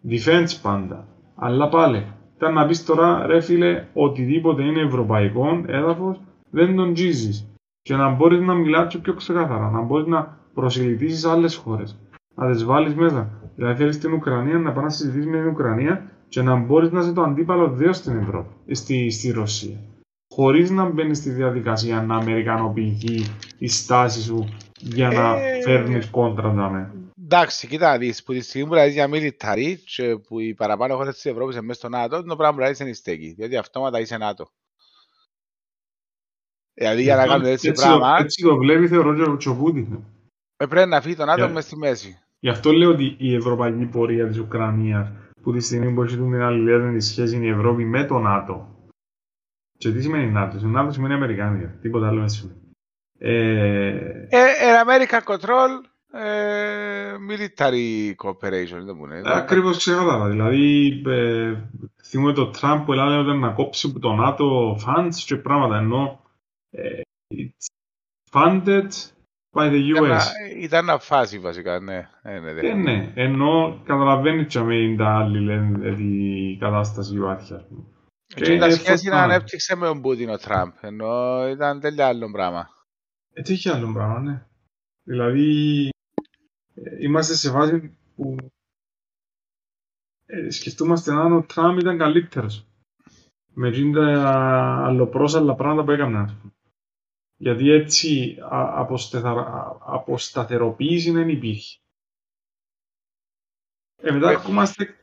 [0.09, 1.07] Defense πάντα.
[1.35, 6.21] Αλλά πάλι, ήταν να πεις τώρα, ρε φίλε, οτιδήποτε είναι ευρωπαϊκό έδαφος,
[6.51, 7.49] δεν τον τζίζεις.
[7.83, 11.99] Και να μπορείς να μιλάς πιο ξεκάθαρα, να μπορείς να προσελητήσεις άλλες χώρες.
[12.35, 13.31] Να τις βάλεις μέσα.
[13.57, 17.01] Δηλαδή θέλεις την Ουκρανία να πάει να συζητήσεις με την Ουκρανία και να μπορείς να
[17.01, 19.77] είσαι το αντίπαλο δύο στην Ευρώπη, στη, στη Ρωσία.
[20.35, 23.25] Χωρίς να μπαίνεις στη διαδικασία να αμερικανοποιηθεί
[23.59, 25.61] η στάση σου για να ε...
[25.65, 26.91] φέρνεις κόντρα δάμε.
[27.33, 31.15] Εντάξει, κοίτα, δεις, που τη στιγμή που λέει για military και που οι παραπάνω χώρες
[31.15, 34.17] της Ευρώπης είναι μέσα στο ΝΑΤΟ, το πράγμα που λέει είναι στέκει, διότι αυτόματα είσαι
[34.17, 34.51] ΝΑΤΟ.
[36.75, 38.17] Δηλαδή για να κάνουν έτσι, έτσι πράγμα...
[38.19, 40.05] Έτσι το βλέπει θεωρώ και ο Πούτιν.
[40.57, 42.19] Ε, πρέπει να φύγει το ΝΑΤΟ μέσα στη μέση.
[42.41, 45.09] Γι' αυτό λέω ότι η ευρωπαϊκή πορεία της Ουκρανίας,
[45.43, 48.69] που τη στιγμή που έχει την αλληλέγγυη σχέση είναι η Ευρώπη με το ΝΑΤΟ.
[49.79, 52.59] Και τι σημαίνει ΝΑΤΟ, το ΝΑΤΟ σημαίνει Αμερικάνια, τίποτα άλλο δεν σημαίνει.
[53.19, 54.49] Ε, ε,
[54.87, 59.23] American Control ε, military cooperation, δεν μου είναι.
[59.25, 60.29] Ακριβώς ξεκάθαρα.
[60.29, 61.55] Δηλαδή, ε,
[62.05, 66.21] θυμούμε το Τραμπ που έλεγε να κόψει από το ΝΑΤΟ funds και πράγματα, ενώ
[66.71, 67.01] ε,
[67.35, 67.67] it's
[68.33, 68.89] funded
[69.53, 70.05] by the US.
[70.05, 70.21] Ήταν,
[70.59, 72.09] ήταν ένα φάση βασικά, ναι.
[72.23, 73.13] Ε, ναι, ε, ναι.
[73.15, 77.55] ενώ καταλαβαίνει και με τα άλλη λένε η κατάσταση υπάρχει.
[78.35, 82.69] Και τα σχέση να ανέπτυξε με τον Πούτιν ο Τραμπ, ενώ ήταν τέλεια άλλο πράγμα.
[83.33, 84.45] Έτσι είχε άλλο πράγμα, ναι.
[85.03, 85.89] Δηλαδή,
[87.01, 88.37] είμαστε σε βάση που
[90.27, 92.65] ε, σκεφτούμαστε αν ο Τραμπ ήταν καλύτερος.
[93.55, 96.37] Με τα αλλοπρόσαλλα πράγματα που έκανε.
[97.37, 98.37] Γιατί έτσι
[99.81, 101.79] αποσταθεροποίηση δεν υπήρχε.
[103.97, 104.95] Ε, μετά ερχόμαστε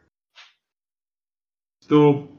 [1.78, 2.30] στο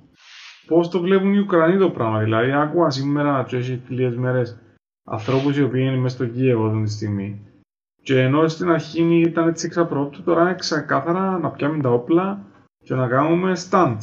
[0.67, 2.23] πώς το βλέπουν οι Ουκρανοί το πράγμα.
[2.23, 4.59] Δηλαδή, άκουα σήμερα και έχει λίγες μέρες
[5.05, 7.48] ανθρώπους οι οποίοι είναι μέσα στο Κίεβο αυτή τη στιγμή
[8.03, 12.47] και ενώ στην αρχή ήταν έτσι εξαπρόπτω, τώρα είναι ξεκάθαρα να πιάμε τα όπλα
[12.85, 13.97] και να κάνουμε stand.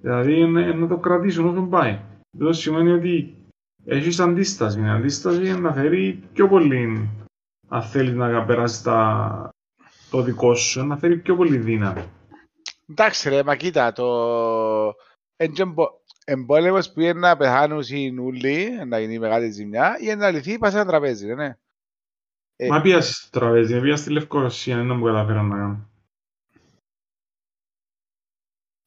[0.00, 1.98] Δηλαδή να το κρατήσουν όσο πάει.
[2.34, 3.36] Αυτό σημαίνει ότι
[3.84, 4.80] έχεις αντίσταση.
[4.80, 7.08] Η αντίσταση είναι να φέρει πιο πολύ,
[7.68, 9.48] αν θέλεις να περάσει τα...
[10.10, 12.02] το δικό σου, να φέρει πιο πολύ δύναμη.
[12.90, 14.06] Εντάξει ρε, μα κοίτα, το
[16.24, 20.74] εμπόλεμος που είναι να πεθάνουν οι νουλοί, να γίνει μεγάλη ζημιά, ή να λυθεί, πας
[20.74, 21.54] ένα τραπέζι, ναι.
[22.62, 25.88] Ε, Μα πήγα στο τραπέζι, πήγα στη Λευκορωσία, δεν μου καταφέραν να κάνω.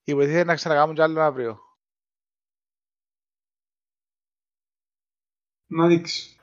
[0.03, 1.59] Υποτίθεται να ξανακάμουν κι άλλο αύριο.
[5.67, 6.38] Να δείξει.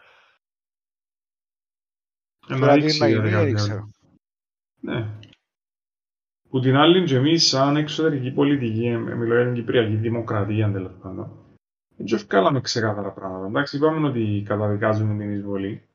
[2.48, 3.56] Ε, Τώρα Να τι δείξει να για γίνει, κάτι δεν άλλο.
[3.56, 3.90] ξέρω.
[4.80, 5.18] Ναι.
[6.48, 10.92] Που την άλλη και εμείς σαν εξωτερική πολιτική, ε, μιλώ για την Κυπριακή Δημοκρατία τέλος
[11.02, 11.56] πάντων,
[11.96, 13.46] δεν βγάλαμε ξεκάθαρα πράγματα.
[13.46, 15.89] Εντάξει, είπαμε ότι καταδικάζουμε την εισβολή,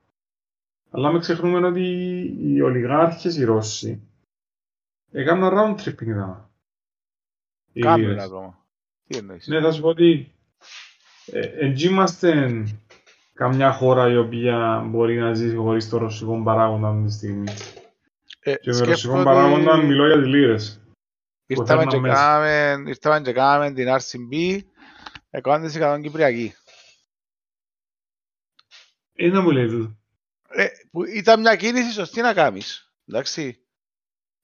[0.96, 1.82] αλλά μην ξεχνούμε ότι
[2.40, 4.02] οι ολιγάρχες οι Ρώσοι
[5.12, 6.50] έκαναν round tripping εδώ.
[7.74, 8.24] Οι Κάνουν λίρες.
[8.24, 8.66] ακόμα.
[9.08, 10.34] Τι εννοείς; Ναι, θα σου πω ότι
[11.26, 12.64] ε, εν είμαστε
[13.34, 17.52] καμιά χώρα η οποία μπορεί να ζήσει χωρίς το ρωσικό παράγοντα αυτή τη στιγμή.
[18.40, 20.80] Ε, Και με σκέφτομαι ρωσικό ότι παράγοντα μιλώ για τις λίρες.
[21.48, 22.16] Ήρθαμε φέρναν και μέσα.
[22.16, 24.62] κάναμε- ήρθαμε και κάναμε την RCB
[25.30, 26.54] 100% Κυπριακή.
[29.14, 29.96] Ε, να μου λέει τούτο.
[30.58, 32.94] Ε, που ήταν μια κίνηση σωστή να κάνεις.
[33.08, 33.60] Εντάξει.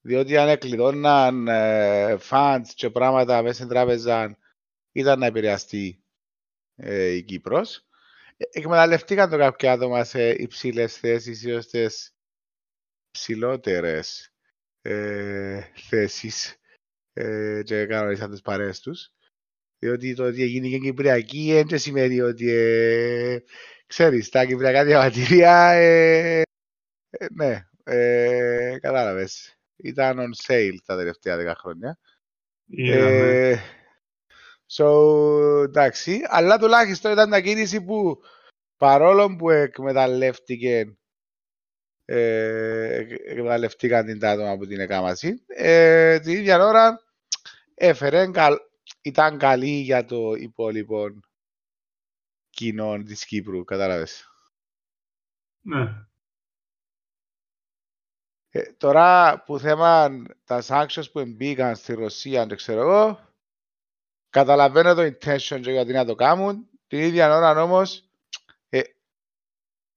[0.01, 4.37] Διότι αν εκλειδώναν ε, funds και πράγματα μέσα στην τράπεζα
[4.91, 6.03] ήταν να επηρεαστεί
[6.75, 7.85] ε, η Κύπρος.
[8.37, 12.13] Ε, εκμεταλλευτήκαν το κάποια άτομα σε υψηλές θέσεις ή στις
[13.11, 14.33] ψηλότερες
[14.81, 16.55] ε, θέσεις
[17.13, 19.11] ε, και κανονίσαν τις παρέες τους.
[19.79, 23.39] Διότι το ότι έγινε και Κυπριακή δεν σημαίνει ότι ε,
[23.91, 26.41] ξέρεις, τα Κυπριακά διαβατήρια ε,
[27.09, 29.55] ε, ναι, ε, κατάλαβες.
[29.75, 31.99] Ήταν on sale τα τελευταία δέκα χρόνια.
[32.65, 33.49] Είδαμε.
[33.49, 33.59] Ε,
[34.77, 38.21] so, εντάξει, αλλά τουλάχιστον ήταν μια κίνηση που
[38.77, 40.97] παρόλο που εκμεταλλεύτηκε
[42.05, 46.99] ε, εκμεταλλευτήκαν την τα άτομα που την εκάμαση, ε, την ίδια ώρα
[47.73, 48.55] έφερε, καλ,
[49.01, 51.09] ήταν καλή για το υπόλοιπο
[52.61, 54.25] κοινό της Κύπρου, κατάλαβες.
[55.61, 56.05] Ναι.
[58.49, 60.09] Ε, τώρα που θέμα
[60.43, 63.33] τα sanctions που μπήκαν στη Ρωσία, δεν ξέρω εγώ,
[64.29, 66.69] καταλαβαίνω το intention και γιατί να το κάνουν.
[66.87, 68.09] Την ίδια ώρα όμως,
[68.69, 68.81] ε,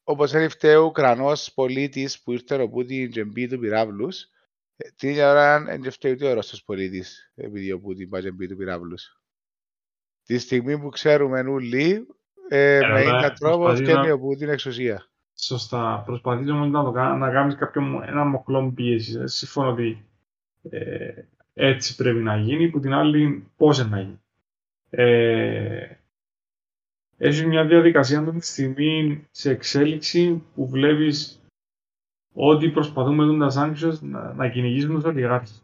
[0.04, 4.22] όπως έρχεται ο Ουκρανός πολίτης που ήρθε ο Πούτιν και μπει του πυράβλους,
[4.76, 8.30] ε, την ίδια ώρα δεν φταίει ούτε ο Ρώσος πολίτης επειδή ο Πούτιν πάει και
[8.30, 9.18] μπει του πυράβλους.
[10.22, 12.06] Τη στιγμή που ξέρουμε όλοι,
[12.48, 15.06] ε, με αλλά έναν τρόπος προσπαθείς φτιάχνει να- ο Πούτιν εξουσία.
[15.36, 16.02] Σωστά.
[16.06, 19.14] Προσπαθείς όμως να, το, κα- να κάνεις κάποιο ένα μοχλό πίεσης.
[19.14, 20.04] Ε, Συμφωνώ ότι
[20.70, 21.22] ε,
[21.54, 24.20] έτσι πρέπει να γίνει, που την άλλη πώς να γίνει.
[24.90, 25.86] Ε,
[27.16, 31.42] έχεις μια διαδικασία αυτή τη στιγμή σε εξέλιξη που βλέπεις
[32.34, 35.62] ότι προσπαθούμε με τα sanctions να, να κυνηγήσουμε τους ολιγάρχες.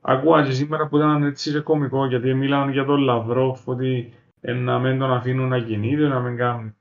[0.00, 4.23] Ακούγα και σήμερα που ήταν έτσι και κωμικό γιατί μίλαν για τον Λαυρόφ ότι ε,
[4.52, 6.76] να μην τον αφήνουν να κινείται, να μην κάνουν.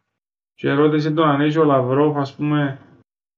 [0.56, 2.80] Και ρώτησε τον αν έχει ο Λαυρόφ, ας πούμε,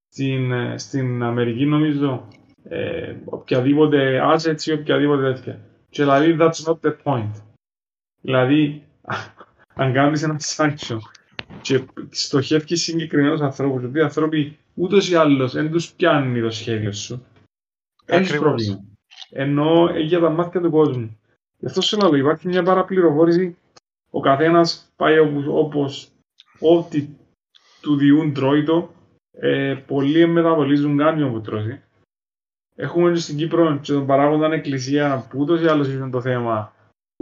[0.08, 2.28] στην, ε, στην Αμερική νομίζω,
[2.64, 5.60] ε, οποιαδήποτε assets ή οποιαδήποτε τέτοια.
[5.90, 7.32] Και δηλαδή, that's not the point.
[8.22, 8.84] Δηλαδή,
[9.82, 10.98] αν κάνεις ένα sanction
[11.62, 16.92] και στοχεύει συγκεκριμένους ανθρώπους, γιατί οι άνθρωποι ούτως ή άλλως δεν τους πιάνει το σχέδιο
[16.92, 17.26] σου,
[18.06, 18.48] έχεις Ακριβώς.
[18.48, 18.84] πρόβλημα.
[19.30, 21.20] Ενώ ε, για τα μάτια του κόσμου.
[21.58, 23.58] Γι' αυτό σε λέω, υπάρχει μια παραπληροφόρηση,
[24.16, 26.12] ο καθένας πάει όπως, όπως
[26.60, 27.08] ό,τι
[27.82, 28.94] του διούν τρώει το,
[29.32, 31.82] ε, πολλοί μεταβολίζουν κάνιο που τρώει.
[32.76, 36.74] Έχουμε και στην Κύπρο και τον παράγοντα εκκλησία που ούτως ή άλλως είναι το θέμα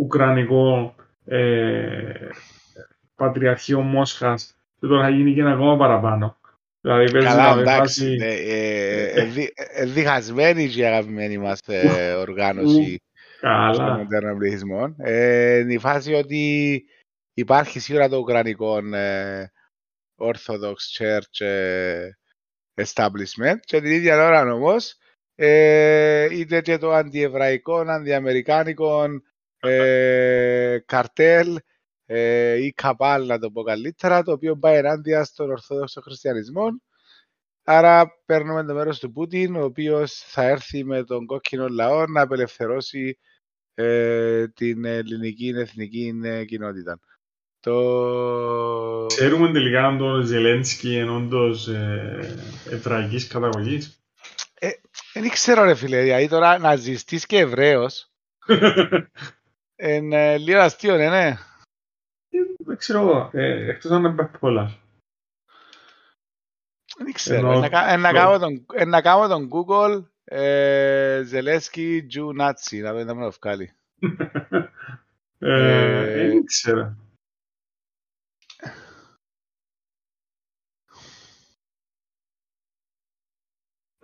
[0.02, 2.30] ουκρανικό ε,
[3.16, 6.38] πατριαρχείο Μόσχας και τώρα θα γίνει και ένα ακόμα παραπάνω.
[6.82, 7.80] Δηλαδή παίζει Καλά, να εντάξει.
[7.80, 8.16] βάσει...
[8.16, 13.13] ναι, ε, ε, δι- ε, Διχασμένη και η αγαπημένη μας ε, οργάνωση των
[13.44, 13.98] Καλά.
[13.98, 14.96] μοντέρνων πληθυσμών.
[14.98, 16.84] Ε, είναι η φάση ότι
[17.34, 19.52] υπάρχει σίγουρα το ουκρανικό ε,
[20.18, 22.10] Orthodox Church ε,
[22.76, 24.98] establishment και την ίδια ώρα όμως
[25.36, 29.06] ε, είτε και το αντιεβραϊκό, αντιαμερικάνικο
[29.60, 31.60] ε, καρτέλ
[32.06, 36.68] ε, ή καπάλ να το πω καλύτερα, το οποίο πάει ενάντια στον Ορθόδοξο Χριστιανισμό.
[37.64, 42.22] Άρα παίρνουμε το μέρος του Πούτιν, ο οποίος θα έρθει με τον κόκκινο λαό να
[42.22, 43.18] απελευθερώσει
[43.76, 47.00] ε, την ελληνική εθνική ε, κοινότητα.
[47.60, 49.06] Το...
[49.08, 52.36] Ξέρουμε τελικά αν το Ζελένσκι είναι όντως ε,
[52.70, 54.04] εβραϊκής καταγωγής;
[55.14, 58.12] Δεν ξέρω ρε φίλε, δηλαδή τώρα ναζιστής και Εβραίος
[59.76, 61.38] είναι λίγο αστείο, ναι, ναι.
[62.66, 64.68] Δεν ξέρω εγώ, ε, εκτός αν είναι bipolar.
[66.98, 67.38] Δεν ξέρω.
[67.48, 70.13] Ενώ Ε, να κα- ε, να το- κάνω τον- ε, να κάνω τον Google ε,
[71.24, 73.72] Ζελέσκι Τζου Νάτσι, να δω να μου το βγάλει.
[75.38, 76.96] Ε, Ε, Δεν ξέρω.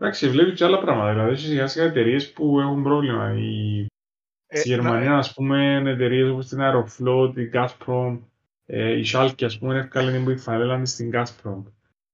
[0.01, 1.13] Εντάξει, βλέπεις και άλλα πράγματα.
[1.13, 3.33] Δηλαδή, σιγά σιγά εταιρείες που έχουν πρόβλημα.
[3.37, 3.85] Η,
[4.51, 8.19] Ε, Στη να- Γερμανία, ας πούμε, εταιρείες όπως την Aeroflot, η Gazprom,
[8.65, 11.63] ε, η Schalke, ας πούμε, έφκαλε την φανέλα της στην Gazprom.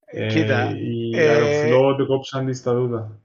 [0.05, 3.19] Ε, Κοίτα, η ε, Aeroflot κόψαν της τα τούτα.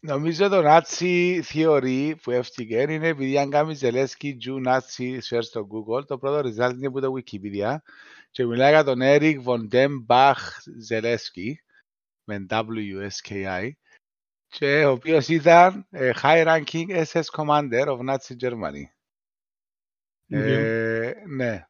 [0.00, 5.68] Νομίζω το Nazi theory που έφτιαξε είναι επειδή αν κάνεις Zelensky Jew Nazi search στο
[5.70, 7.76] Google, το πρώτο result είναι από το Wikipedia
[8.30, 10.34] και μιλάει για τον Eric von dem Bach
[10.90, 11.52] Zelensky
[12.24, 13.70] με WSKI
[14.46, 18.84] και ο οποίος ήταν ε, high ranking SS commander of Nazi Germany.
[20.28, 21.66] Ε, ναι.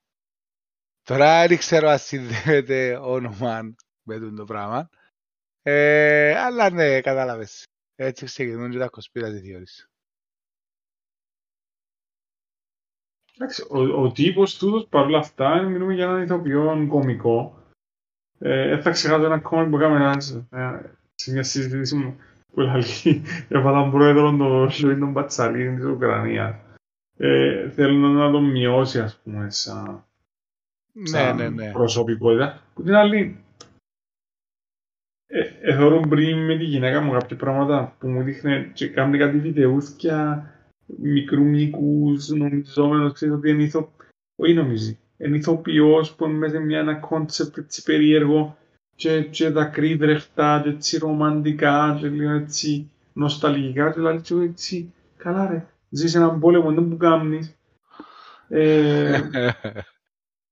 [1.03, 4.89] Τώρα δεν ξέρω αν συνδέεται όνομα με τον το πράγμα.
[5.63, 7.65] Ε, αλλά ναι, κατάλαβες.
[7.97, 9.89] Έτσι ξεκινούν και τα conspiracy theories.
[13.35, 17.63] Εντάξει, ο, ο τύπος τούτος παρόλα αυτά, μιλούμε για έναν ηθοποιό κωμικό.
[18.39, 20.81] Ε, δεν θα ξεχάσω ένα κόμμα που έκαμε ένας, ε,
[21.15, 22.17] σε μια συζήτηση μου
[22.53, 26.55] που λέει έβαλαν πρόεδρο τον Λουίν τον Πατσαλίνη της Ουκρανίας.
[27.17, 30.05] Ε, θέλω να τον μειώσει, ας πούμε, σαν,
[30.93, 31.71] Ναι, σαν ναι, ναι.
[31.73, 32.63] προσωπικότητα.
[32.75, 33.45] Που την άλλη,
[35.27, 39.19] ε, ε, θεωρώ πριν με τη γυναίκα μου κάποια πράγματα που μου δείχνε και κάνει
[39.19, 40.51] κάτι βιντεούθια
[40.87, 43.93] μικρού μήκους νομιζόμενος, ξέρεις ότι είναι ηθο...
[44.37, 48.57] όχι νομίζει, είναι ηθοποιός που είναι μέσα σε μια, ένα concept έτσι περίεργο
[48.95, 54.93] και, και δακρύδρεχτα και έτσι ρομαντικά και λίγο έτσι νοσταλγικά και λέει και εγώ έτσι
[55.17, 57.57] καλά ρε, ζεις έναν πόλεμο, δεν που κάνεις
[58.49, 59.21] ε,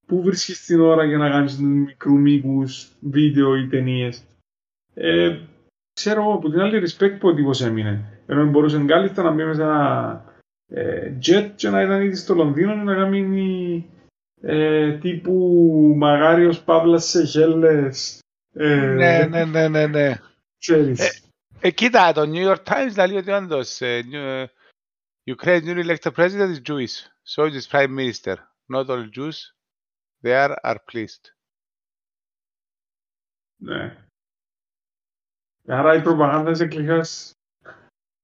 [0.07, 4.23] Πού βρίσκεις την ώρα για να κάνεις μικρού μήκους βίντεο ή ταινίες.
[4.95, 5.41] Ε,
[5.93, 8.23] ξέρω εγώ, από την άλλη respect που ο τύπος έμεινε.
[8.27, 10.33] Ενώ μπορούσε κάλλιστα να μπει μέσα ένα
[10.67, 13.91] ε, jet και να ήταν ήδη στο Λονδίνο και να κάνει
[14.41, 15.33] ε, τύπου
[15.97, 18.19] Μαγάριος Παύλας Σεχέλες.
[18.53, 20.15] Ε, ναι, ναι, ναι, ναι, ναι.
[20.59, 21.01] Ξέρεις.
[21.01, 21.19] Ε,
[21.61, 24.47] Ε, κοίτα, το New York Times λέει ότι όντως ε, new-
[25.37, 26.97] Ukraine's newly elected president is Jewish.
[27.35, 28.37] So is prime minister.
[28.73, 29.37] Not all Jews
[30.23, 31.25] there are pleased.
[33.57, 34.07] Ναι.
[35.67, 37.33] Άρα η προπαγάνδα της εκκλησίας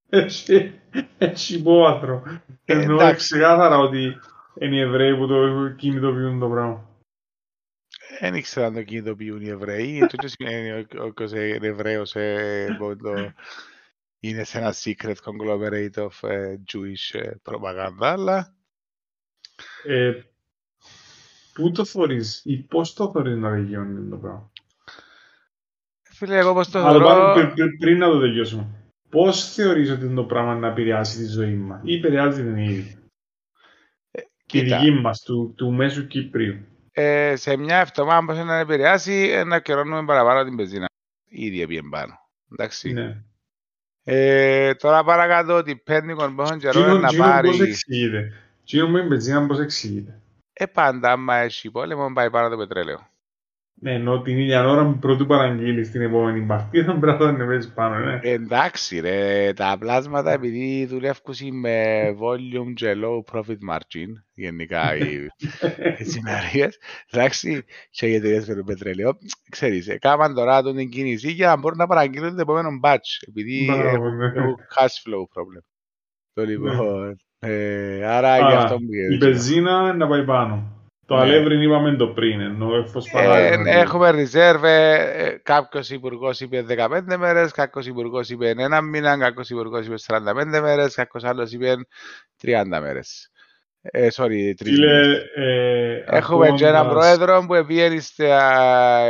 [0.08, 0.80] έχει,
[1.18, 2.22] έχει υπόβαθρο.
[2.64, 3.14] Ε, Ενώ εντάξει.
[3.26, 4.18] ξεκάθαρα ότι
[4.58, 6.88] είναι οι Εβραίοι που το κινητοποιούν το πράγμα.
[8.20, 9.98] Δεν ήξερα αν το κινητοποιούν οι Εβραίοι.
[9.98, 13.32] Το τι σημαίνει ο- ο- ο- είναι Εβραίος ε, που το-
[14.20, 18.54] είναι σε ένα secret conglomerate of ε, Jewish ε, propaganda, αλλά
[19.84, 20.22] Ε,
[21.52, 24.49] πού το θωρείς ή πώς το θωρείς να δικαιώνει το πράγμα;
[26.24, 27.04] Φίλε, εγώ πώς το Αλλά θεωρώ...
[27.04, 28.66] πάμε πρι- πρι- πριν να το τελειώσουμε.
[29.10, 32.98] Πώς θεωρείς ότι το πράγμα να επηρεάσει τη ζωή μας; Ή επηρεάζει την ήδη.
[34.10, 34.78] Τη κοίτα.
[34.78, 36.58] δική μας, του, του μέσου Κυπρίου.
[36.92, 40.86] ε, σε μια εβδομάδα πώς να επηρεάσει ε, να καιρώνουμε παραπάνω την πεζίνα.
[41.28, 42.14] Ήδη έπιεν πάνω.
[42.52, 42.92] Εντάξει.
[42.92, 43.22] Ναι.
[44.04, 47.48] Ε, τώρα παρακάτω ότι παίρνει κονπόχον καιρό Τζίνο, να Τζίνο πάρει...
[47.48, 48.32] πώς εξηγείται;
[48.64, 50.20] Τζίνο με μπεζίνα πώς εξηγείται;
[50.52, 53.09] Ε, πάντα, άμα έχει πόλεμο, πάει πάνω το πετρέλαιο.
[53.82, 57.72] Ναι, ενώ την ίδια ώρα που πρώτου παραγγείλεις στην επόμενη παρτίδα πρέπει να το ανεβέσεις
[57.72, 58.18] πάνω, ναι.
[58.22, 65.26] Εντάξει ρε, τα πλάσματα επειδή δουλεύουν με volume και low profit margin, γενικά οι,
[65.98, 66.78] οι σενάριες,
[67.10, 69.18] εντάξει, και οι εταιρείες με το πετρέλαιο,
[69.50, 73.64] ξέρεις, έκαναν τώρα τον την κίνηση για να μπορούν να παραγγείλουν το επόμενο batch, επειδή
[73.66, 74.26] Μπράβο, έχουν ναι.
[74.26, 75.64] έχουν cash flow problem.
[76.32, 79.26] Το λοιπόν, ε, άρα γι' Άρα, αυτό μου Η γίνεται.
[79.26, 80.79] πεζίνα να πάει πάνω.
[81.10, 81.22] Το Ναι.
[81.22, 83.70] αλεύριν είπαμε το πριν, ενώ εφός Ε, παράδειγμα.
[83.70, 89.86] έχουμε reserve, ε, κάποιος υπουργός είπε 15 μέρες, κάποιος υπουργός είπε ένα μήνα, κάποιος υπουργός
[89.86, 91.74] είπε 45 μέρες, κάποιος άλλος είπε
[92.42, 93.30] 30 μέρες.
[93.82, 95.18] Ε, sorry, τρεις Φίλε, μήνες.
[95.34, 98.40] ε, Έχουμε και έναν ακούγοντας- πρόεδρο που πήγαινε στα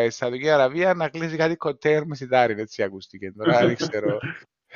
[0.02, 3.32] στη Σαουδική Αραβία να κλείσει κάτι κοντέινερ με σιτάρι, έτσι ακούστηκε.
[3.36, 4.18] Τώρα δεν ξέρω.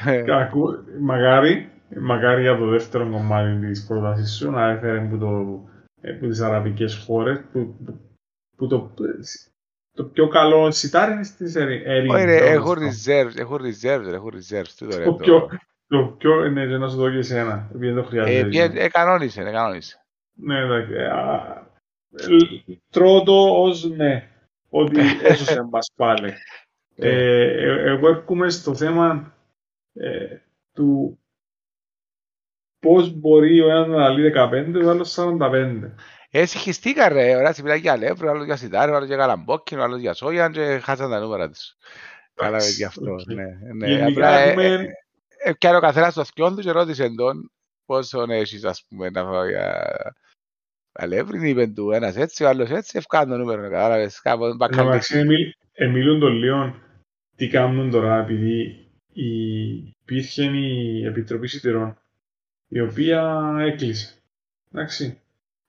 [0.07, 1.69] Ε, Ακού- Μακάρι,
[2.01, 5.61] μακάρι για το δεύτερο κομμάτι της πρότασης σου να έφερε που, το,
[6.05, 8.01] ε, που τις αραβικές χώρες που, που,
[8.57, 8.95] που το,
[9.93, 12.15] το πιο καλό σιτάρι είναι στις ερήμες.
[12.15, 14.69] Όχι ρε, έχουν reserves, έχουν reserves, ρε, έχουν reserves.
[14.79, 15.49] Τι το ρε, Το το- πιο,
[15.87, 18.49] το πιο, ναι, και να σου το και εσένα, επειδή δεν το Ε, χρειάζεται.
[18.49, 20.05] πιέ- ε, κανόνισε, ε, κανόνισε.
[20.37, 20.93] Ναι, εντάξει.
[20.93, 21.67] ε, α,
[22.17, 22.27] ε,
[22.91, 24.31] Τρώω το ως ναι,
[24.69, 26.33] ότι έσωσε μας πάλι.
[26.97, 29.35] Ε, ε, εγώ έρχομαι στο θέμα
[29.93, 30.37] ε,
[30.73, 31.19] του
[32.85, 35.93] πώς μπορεί ο ένας να λύει 15 ο άλλος 45.
[36.31, 39.81] Ε, συγχυστήκα ρε, ωραία, μιλάει για αλεύρι, ο άλλος για σιτάρι, ο άλλος για καλαμπόκκινο,
[39.81, 41.77] ο άλλος για σόγια και χάσαν τα νούμερα τους.
[42.35, 43.33] Κατάλαβες γι' αυτό, οκ.
[43.33, 43.45] ναι.
[43.75, 43.87] ναι.
[43.87, 44.87] Γενικά Απλά, ε, έχουμε- ε,
[45.45, 47.51] ε, πιάνε ο καθένας το θκιόν τους και ρώτησε τον
[47.87, 49.87] πόσο έχεις, ας πούμε, να φάω για
[50.93, 54.85] αλεύρι, είπε του ένας έτσι, ο άλλος έτσι, ευκάνε το νούμερο, κατάλαβες, κάπου Εν τω
[54.85, 56.83] μεταξύ, εμίλ- εμίλουν των Λίων
[57.37, 58.61] τι κάνουν τώρα, επειδή
[59.13, 59.29] η,
[60.03, 61.99] υπήρχε η Επιτροπή Σιτηρών,
[62.75, 64.15] η οποία έκλεισε.
[64.73, 65.19] Εντάξει.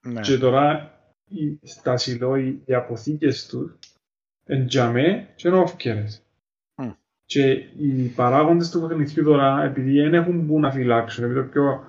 [0.06, 0.20] Ναι.
[0.20, 0.92] Και τώρα
[1.28, 3.78] οι, στα σιλό οι, οι αποθήκες του
[4.44, 6.22] εντιαμέ και είναι όφκερες.
[6.74, 6.90] Μμ.
[7.24, 11.84] Και οι παράγοντες του παιχνιδιού τώρα, επειδή δεν έχουν που να φυλάξουν, επειδή το πιο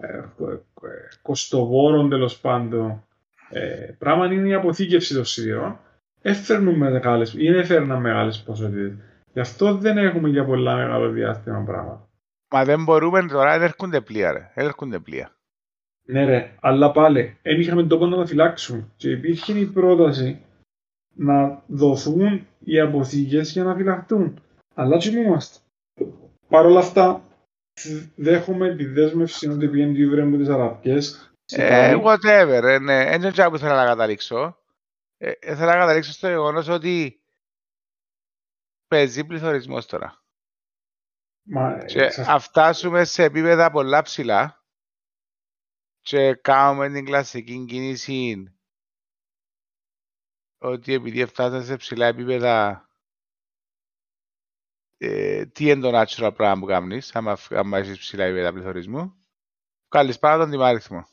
[0.00, 3.04] ε, ε, ε, κοστοβόρο τέλος πάντων
[3.50, 5.78] ε, πράγμα είναι η αποθήκευση των σιδηρών,
[6.22, 8.92] έφερνουν μεγάλες, ή δεν έφερναν μεγάλες ποσότητες.
[9.32, 12.08] Γι' αυτό δεν έχουμε για πολλά μεγάλο διάστημα πράγματα.
[12.54, 14.50] Μα δεν μπορούμε τώρα, δεν έρχονται πλοία ρε.
[14.54, 15.36] Δεν έρχονται πλοία.
[16.06, 18.88] Ναι ρε, αλλά πάλι, δεν είχαμε τόπο να τα φυλάξουμε.
[18.96, 20.44] Και υπήρχε η πρόταση
[21.14, 24.40] να δοθούν οι αποθήκες για να φυλαχτούν.
[24.74, 25.58] Αλλά κοιμούμαστε.
[26.48, 27.22] Παρ' όλα αυτά,
[28.16, 31.32] δέχομαι τη δέσμευση ότι πήγαινε τη βρέμου τις Αραπιές.
[31.52, 33.04] Ε, whatever, ε, ναι.
[33.04, 34.58] Δεν είναι αυτό που θέλω να καταλήξω.
[35.16, 37.20] Ε, ε, θέλω να καταλήξω στο γεγονός ότι
[38.88, 40.23] παίζει πληθωρισμός τώρα.
[41.46, 44.64] Μα, ε, Και σας- αν φτάσουμε σε επίπεδα πολλά ψηλά
[46.00, 48.48] και κάνουμε την κλασική κίνηση
[50.58, 52.88] ότι επειδή φτάσαμε σε ψηλά επίπεδα
[54.96, 59.14] ε, τι είναι το natural πράγμα που κάνεις άμα, φ- άμα έχεις ψηλά επίπεδα πληθωρισμού
[59.88, 61.06] βγάλεις πάρα τον τιμάριθμο.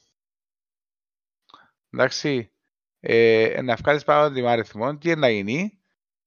[1.90, 2.54] Εντάξει,
[3.00, 5.82] ε, να βγάλεις πάρα τον τιμάριθμο, τι είναι να γίνει,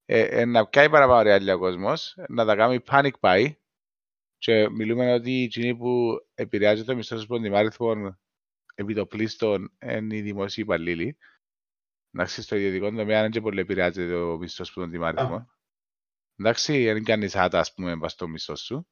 [0.04, 3.54] ε, ε, να πιάει παραπάνω ρεάλια ο κόσμος, να τα κάνει panic buy
[4.44, 8.20] και μιλούμε ότι εκείνοι που επηρεάζουν το μισθός των τιμάριθμων
[8.74, 11.16] επί το πλήστον είναι οι δημόσιοι υπαλλήλοι.
[12.12, 15.50] Εντάξει, στο ιδιωτικό τομέα δεν και πολύ επηρεάζεται το μισθός των τιμάριθμων.
[16.36, 18.86] Εντάξει, δεν κάνεις άτα, ας πούμε, πας στο μισθό σου.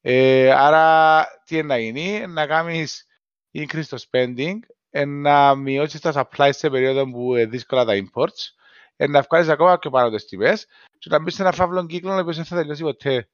[0.00, 3.06] Ε, άρα, τι είναι να γίνει, να κάνεις
[3.52, 4.58] increase το spending,
[4.90, 8.54] ε, να μειώσεις τα supply σε περίοδο που είναι δύσκολα τα imports,
[8.96, 10.66] ε, να βγάλεις ακόμα πιο πάνω τις τιμές
[10.98, 13.28] και να μπεις σε ένα φαύλο κύκλο ο οποίος δεν θα τελειώσει ποτέ.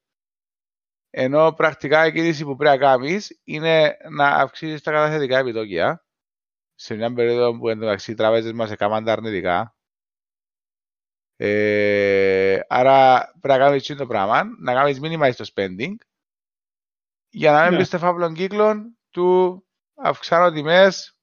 [1.17, 6.05] Ενώ πρακτικά η κίνηση που πρέπει να κάνεις είναι να αυξήσεις τα καταθετικά επιτόκια
[6.75, 9.77] σε μια περίοδο που εντωμεταξύ οι τράπεζες μας έκαναν τα αρνητικά.
[11.37, 15.95] Ε, άρα πρέπει να κάνεις αυτό το πράγμα, να κάνεις minimize το spending
[17.29, 17.77] για να μην Ναι.
[17.77, 18.75] μπεις στο φαύλο κύκλο
[19.11, 19.59] του
[19.95, 21.19] αυξάνω τιμές,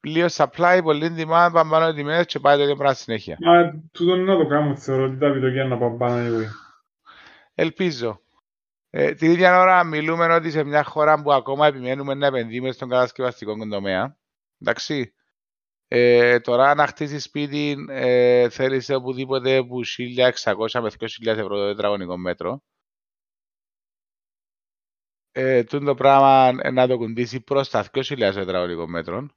[0.00, 3.36] λίγο supply, πολύ demand, παμπάνω τιμές και πάει το ίδιο πράγμα στη συνέχεια.
[3.40, 6.50] Μα τούτο είναι να το κάνουμε, θεωρώ ότι τα επιτοκία να πάνε πάνω λίγο.
[7.54, 8.20] Ελπίζω.
[8.90, 12.88] Ε, την ίδια ώρα μιλούμε ότι σε μια χώρα που ακόμα επιμένουμε να επενδύουμε στον
[12.88, 14.18] κατασκευαστικό τομέα.
[14.58, 15.12] Εντάξει.
[15.90, 22.16] Ε, τώρα να χτίσεις σπίτι ε, θέλεις οπουδήποτε που 1.600 με 2.000 ευρώ το τετραγωνικό
[22.16, 22.62] μέτρο.
[25.32, 29.36] Ε, τούτο το πράγμα ε, να το κουντήσει προς τα 2.000 τετραγωνικών μέτρων.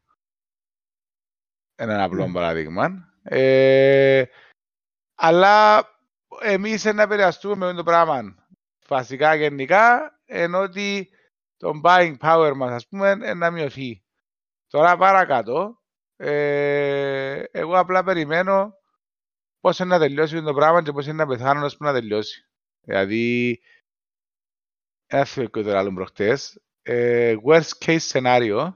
[1.76, 2.34] Ένα απλό Ναι.
[2.34, 3.14] παράδειγμα.
[3.24, 4.24] Ε,
[5.16, 5.86] αλλά
[6.42, 8.41] εμείς να επηρεαστούμε με αυτό το πράγμα
[8.92, 11.10] βασικά γενικά, ενώ ότι
[11.58, 14.04] το buying power μας, ας πούμε, ε, να μειωθεί.
[14.68, 15.82] Τώρα παρακάτω,
[16.16, 18.74] ε, εγώ απλά περιμένω
[19.60, 22.50] πώς είναι να τελειώσει το πράγμα και πώς είναι να πεθάνω ώσπου να τελειώσει.
[22.82, 23.60] Δηλαδή,
[25.06, 28.74] ένα θεωρικό άλλο προχτές, ε, worst case scenario,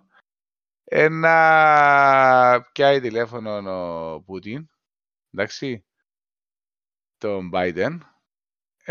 [0.84, 3.74] ένα πιάει τηλέφωνο
[4.13, 4.70] ο Πούτιν,
[5.32, 5.86] εντάξει,
[7.18, 8.14] τον Biden, ε,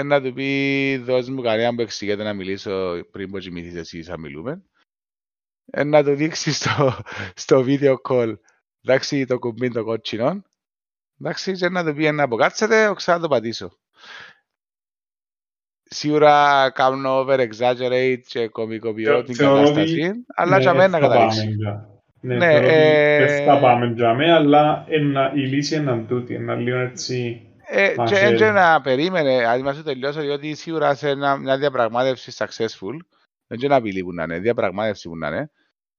[0.03, 4.21] να του πει δώσ' μου κανένα που εξηγείται να μιλήσω πριν που κοιμηθείς εσύ σαν
[4.21, 4.63] μιλούμε.
[5.71, 6.97] Ε, να του δείξει στο,
[7.35, 8.35] στο video call
[8.85, 10.43] εντάξει, το κουμπί το κότσινο.
[11.21, 13.79] Εντάξει, και να του πει να αποκάτσετε, ο ξανά το πατήσω.
[15.83, 20.89] Σίγουρα κάνω over exaggerate και κομικοποιώ Θεω- την θεωρώ ότι- κατάσταση, αλλά Ναι, για μένα
[20.89, 21.39] να θα καταλήξει.
[21.41, 21.89] πάμε για-
[22.21, 26.05] Ναι, Ναι, θεωρώ ότι ε, δεν θα πάμε για μέ, αλλά ένα- η λύση είναι
[26.09, 27.47] τούτη, ένα λίγο έτσι...
[27.67, 28.45] Ε, Μας και έλειπε.
[28.45, 32.97] έτσι να περίμενε, αν μας το τελειώσω, διότι σίγουρα σε ένα, μια διαπραγμάτευση successful,
[33.47, 35.51] δεν είναι απειλή που να είναι, διαπραγμάτευση που να είναι,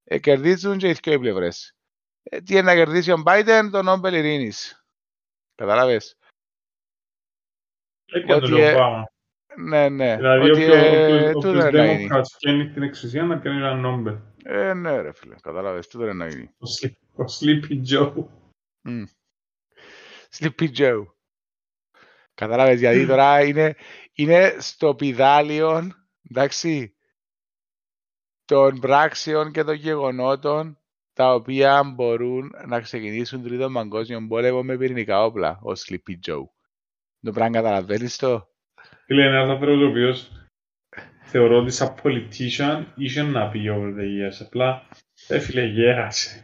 [0.03, 1.75] ε, κερδίζουν και οι δύο οι πλευρές.
[2.23, 4.85] Ε, τι είναι να κερδίσει ο Biden, τον Νόμπελ Ειρήνης.
[5.55, 6.17] Κατάλαβες.
[8.05, 9.03] Έπιανε Ότι, το ε, πράγμα.
[9.57, 10.15] Ναι, ναι.
[10.15, 13.37] Δηλαδή, ότι, όποιος- ε, όποιος- τούτο όποιος είναι να γίνει; Democrats πιάνει την εξουσία να
[13.37, 14.17] κάνει ένα Νόμπελ.
[14.43, 18.25] Ε, ναι ρε φίλε, κατάλαβες, τούτο είναι να γίνει; Ο Sli- Ο Sleepy Joe.
[18.81, 19.03] Μμ.
[20.37, 21.03] Sleepy Joe.
[22.35, 23.75] Κατάλαβες, γιατί τώρα είναι,
[24.13, 25.91] είναι στο πιδάλιο,
[26.29, 26.95] εντάξει,
[28.45, 30.79] των πράξεων και των γεγονότων
[31.13, 36.43] τα οποία μπορούν να ξεκινήσουν τρίτον παγκόσμιο πόλεμο με πυρηνικά όπλα, ο Sleepy Joe.
[37.21, 38.47] Το πράγμα καταλαβαίνεις το;
[39.05, 40.31] Φίλε, είναι ένας άνθρωπος ο οποίος
[41.21, 44.45] θεωρώ ότι σαν politician είχε να πει over the years.
[44.45, 44.87] Απλά,
[45.27, 46.43] ε, φίλε, γέρασε.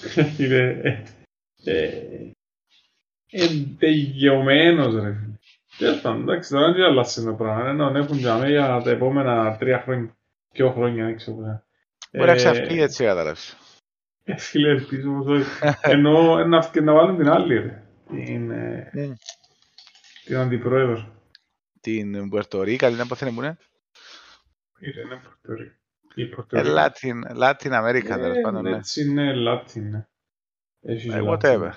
[0.38, 1.02] Είναι
[3.30, 5.34] ε, ε, εντεγειωμένος, ρε φίλε.
[5.78, 7.68] Τέλος πάντων, εντάξει, τώρα δεν αλλάξει το πράγμα.
[7.68, 10.16] Ενώ έχουν για μένα για τα επόμενα τρία χρόνια.
[10.52, 11.62] δύο χρόνια, δεν ξέρω πού.
[12.12, 13.56] Μπορεί να ξαφτεί έτσι, κατάλαβες.
[14.24, 15.74] Ε, φίλε, ελπίζω πως όχι.
[15.80, 17.82] Ενώ να, να βάλουν την άλλη, ρε.
[18.08, 19.12] Την, ε, Mm.
[20.24, 21.14] την αντιπρόεδρο.
[21.80, 23.56] Την Πουερτορίκα, δεν αποθένε που είναι.
[24.80, 25.78] Είναι, είναι Πορτορί.
[26.14, 26.62] Η Ε, Πορτορί.
[26.66, 28.76] Latin, Latin America, τέλος πάντων, ναι.
[28.76, 30.06] Έτσι είναι Latin, ναι.
[30.80, 31.70] Έχει Ε, και Whatever.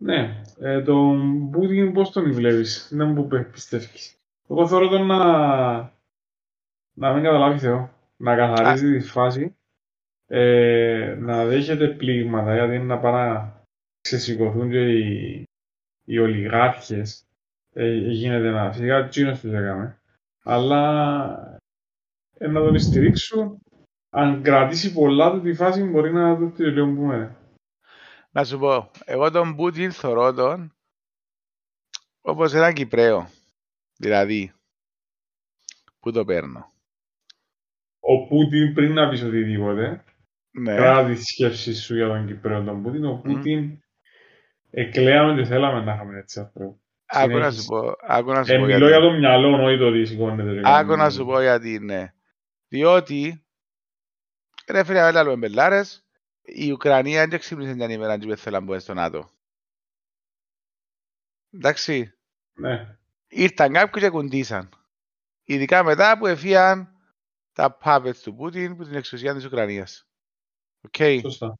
[0.00, 0.06] Latin.
[0.06, 4.14] Ναι, ε, τον Πούτιν πώς τον βλέπεις, να μου πε- πιστεύεις.
[4.48, 5.18] Εγώ θέλω τον να,
[6.94, 9.56] να μην καταλάβει Θεό, να καθαρίζει τη φάση,
[10.26, 13.64] ε, να δέχεται πλήγματα, γιατί είναι να πάνε να
[14.00, 15.44] ξεσηκωθούν και οι,
[16.04, 17.26] οι ολιγάρχες,
[17.72, 20.00] ε, γίνεται να φυσικά τσίνος τους έκαμε,
[20.42, 21.60] αλλά
[22.38, 23.58] ε, να τον στηρίξουν,
[24.10, 27.36] αν κρατήσει πολλά του τη φάση μπορεί να το τελειώνουμε.
[28.30, 30.74] Να σου πω, εγώ τον Πούτιν θωρώ τον
[32.20, 33.30] όπως έναν Κυπραίο.
[33.96, 34.52] Δηλαδή,
[36.00, 36.72] πού το παίρνω;
[38.00, 40.04] ο Πούτιν πριν να πεις οτιδήποτε,
[40.50, 43.82] Ναι, κράτη τη σκέψης σου για τον Κυπρέο τον Πούτιν, ο Πούτιν
[44.70, 46.80] εκλέαμε και θέλαμε να είχαμε έτσι ανθρώπου.
[47.06, 47.60] άκου να συνέχισε.
[47.60, 48.92] σου πω, άκου να σου Ε, πω μιλώ γιατί.
[48.92, 50.52] για το μυαλό, όχι το ότι σηκώνεται.
[50.54, 52.14] και Άκου κάνει- να σου πω γιατί ναι.
[52.68, 53.44] Διότι,
[54.68, 56.06] ρε φίλε, έλα λέμε πελλάρες,
[56.52, 59.30] η Ουκρανία δεν ξύπνησε την ημέρα και θέλει να μπει στο ΝΑΤΟ.
[61.52, 62.12] Εντάξει,
[62.54, 62.98] Ναι,
[63.28, 64.68] ήρθαν κάποιοι και κουντήσαν.
[65.44, 66.88] Ειδικά μετά που εφύαν
[67.52, 70.08] τα puppets του Πούτιν που την εξουσία της Ουκρανίας.
[70.80, 71.58] Οκ, σωστά.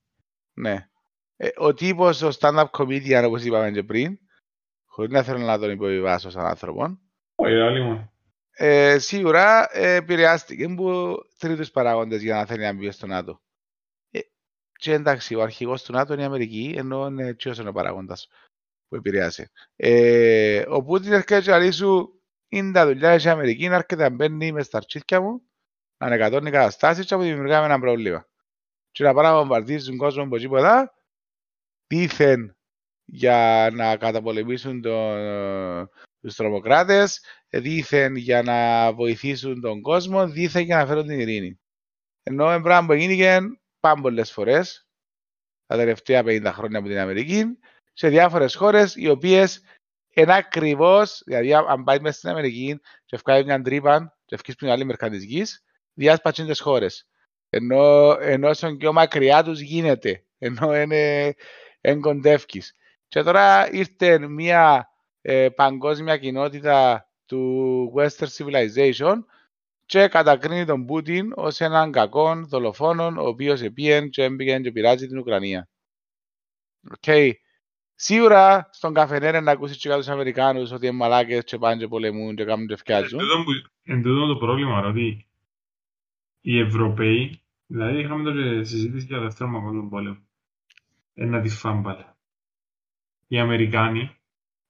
[0.53, 0.88] ναι.
[1.36, 4.18] Ε, ο τύπος, ο stand-up comedian, όπως είπαμε και πριν,
[4.86, 6.99] χωρίς να θέλω να τον υποβιβάσω σαν άνθρωπο,
[7.34, 8.12] Όχι, άλλη μόνο.
[8.51, 13.43] ε, σίγουρα ε, επηρεάστηκε από τρίτους παράγοντες για να θέλει να μπει στο ΝΑΤΟ.
[14.81, 17.72] Ε, και εντάξει, ο αρχηγός του ΝΑΤΟ είναι η Αμερική, ενώ είναι ποιος είναι ο
[17.72, 18.28] παράγοντας
[18.89, 19.51] που επηρεάσει.
[19.76, 24.11] Ε, ο Πούτιν έρχεται και λέει σου, είναι τα δουλειά της Αμερική, να έρχεται να
[24.11, 25.43] μπαίνει μες στα αρχίδια μου,
[25.99, 28.28] να ανεκατώνει καταστάσεις και να μου δημιουργάμε ένα πρόβλημα.
[28.91, 30.95] Και να πάει να βομβαρδίζει τον κόσμο από τίποτα,
[31.87, 32.57] δήθεν
[33.05, 35.89] για να καταπολεμήσουν τον,
[36.20, 41.61] τους τρομοκράτες, δήθεν για να βοηθήσουν τον κόσμο, δήθεν για να φέρουν την ειρήνη.
[42.22, 43.14] Ενώ ένα πράγμα που έγινε
[43.81, 44.87] πάρα πολλές φορές,
[45.66, 47.45] τα τελευταία 50 χρόνια από την Αμερική,
[47.93, 49.62] σε διάφορες χώρες, οι οποίες
[50.14, 54.68] είναι ακριβώς, δηλαδή αν πάει μέσα στην Αμερική και βγάλει μια τρύπα και βγεις στην
[54.68, 55.64] άλλη μερικά της γης,
[55.95, 57.09] διάσπατσουν τις χώρες.
[57.51, 61.35] Ενώ, ενώ όσο πιο μακριά τους γίνεται, ενώ είναι
[61.81, 62.74] εγκοντεύκεις.
[63.09, 69.24] Και τώρα ήρθε μια ε, παγκόσμια κοινότητα του Western Civilization
[69.91, 75.07] και κατακρίνει τον Πούτιν ως έναν κακόν δολοφόνο ο οποίος επίεν και έμπηγε και πειράζει
[75.07, 75.68] την Ουκρανία.
[76.91, 77.36] Οκ.
[77.95, 82.34] Σίγουρα στον καφενέρε να ακούσεις και τους Αμερικάνους ότι είναι μαλάκες και πάνε και πολεμούν
[82.36, 83.18] και κάνουν και Εν φτιάζουν.
[83.18, 85.26] τούτο που- Εν τούτο το πρόβλημα, ρε, ότι
[86.41, 90.18] οι Ευρωπαίοι, δηλαδή είχαμε τώρα συζήτηση για δεύτερο παγκόσμιο πόλεμο,
[91.14, 92.05] ε, να τη φάμε πάλι.
[93.26, 94.16] Οι Αμερικάνοι,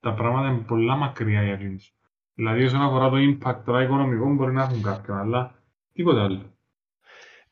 [0.01, 1.95] τα πράγματα είναι πολλά μακριά για εκείνους.
[2.35, 5.55] Δηλαδή όσον αφορά το impact τώρα οικονομικό μπορεί να έχουν κάποιον, αλλά
[5.93, 6.43] τίποτα άλλο.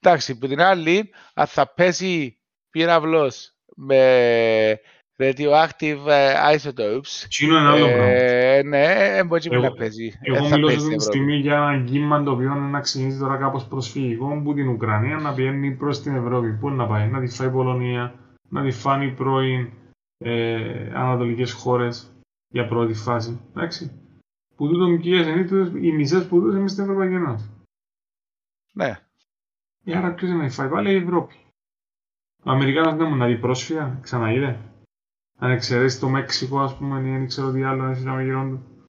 [0.01, 2.39] Εντάξει, που την άλλη, αν θα πέσει
[2.71, 4.81] πύραυλος με
[5.19, 8.05] radioactive ε, isotopes, Τι είναι ένα άλλο πράγμα.
[8.05, 8.85] ε, ναι,
[9.17, 10.13] ε, μπορεί Εγώ- να παίζει.
[10.23, 11.03] Εγώ Ε, θα μιλώ παίζει αυτή στην τη Ευρώπη.
[11.19, 15.17] στιγμή για ένα κύμα το οποίο είναι να ξεκινήσει τώρα κάπως προσφυγικό που την Ουκρανία
[15.17, 16.53] να πηγαίνει προς την Ευρώπη.
[16.53, 18.15] Πού να πάει, να τη φάει η Πολωνία,
[18.49, 19.69] να τη φάνει οι πρώην
[20.19, 20.57] ε,
[20.95, 22.13] ανατολικές χώρες
[22.49, 23.41] για πρώτη φάση.
[23.57, 23.91] Εντάξει.
[24.59, 25.51] Που τούτο και οι ασθενείς,
[25.85, 27.51] οι μισές που τούτο εμείς στην Ευρωπαϊκή Ένωση.
[28.73, 29.01] Ναι.
[29.85, 31.35] Ε, Άρα ποιος είναι να τη φάει, πάλι η Ευρώπη.
[32.45, 34.61] Ο Αμερικάνος δεν μου να δει πρόσφυγα, ξαναείδε.
[35.39, 38.87] Αν εξαιρέσει το Μέξικο, ας πούμε, ή δεν ξέρω τι άλλο, είναι να γύρω του.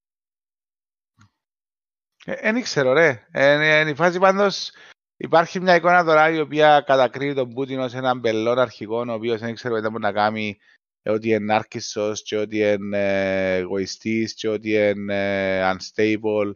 [2.26, 3.28] Δεν ξέρω, ρε.
[3.32, 4.72] Ε, η φάση πάντως
[5.18, 9.40] υπάρχει μια εικόνα τώρα η οποία κατακρίνει τον Πούτιν ως έναν μπελόν αρχηγό ο οποίος
[9.40, 10.79] δεν ξέρω τι μπορεί να κάνει ε,
[11.10, 16.52] ότι είναι άρκισσος και ότι είναι ε, εγωιστής και ότι είναι ε, unstable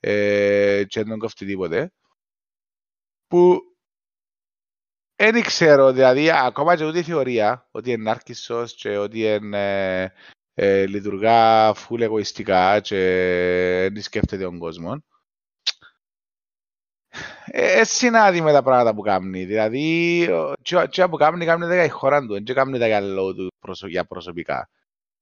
[0.00, 1.92] ε, και δεν τον κόφτει τίποτε.
[3.26, 3.70] Που
[5.16, 10.82] δεν ξέρω, δηλαδή ακόμα και ούτε η θεωρία ότι είναι άρκισσος και ότι είναι, ε,
[10.82, 12.96] ε, λειτουργά φουλ εγωιστικά και
[13.92, 15.04] δεν σκέφτεται τον κόσμο.
[17.52, 19.44] Ε, συνάδει με τα πράγματα που κάνει.
[19.44, 20.28] Δηλαδή,
[20.90, 23.48] τι που κάνει, κάνει τα για η χώρα του, δεν κάνει τα για λόγω του
[23.58, 24.70] προσω, για προσωπικά.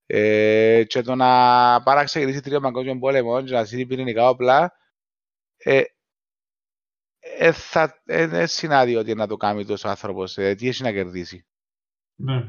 [0.05, 1.25] Ε, και το να
[1.83, 4.73] πάρα ξεκινήσει τρίο παγκόσμιο πόλεμο και να στείλει πυρηνικά όπλα,
[5.57, 5.81] ε,
[7.19, 10.37] ε, θα, ε, δεν συνάδει ότι να το κάνει τόσο άνθρωπος.
[10.37, 11.45] Ε, τι έχει να κερδίσει.
[12.15, 12.43] Ναι.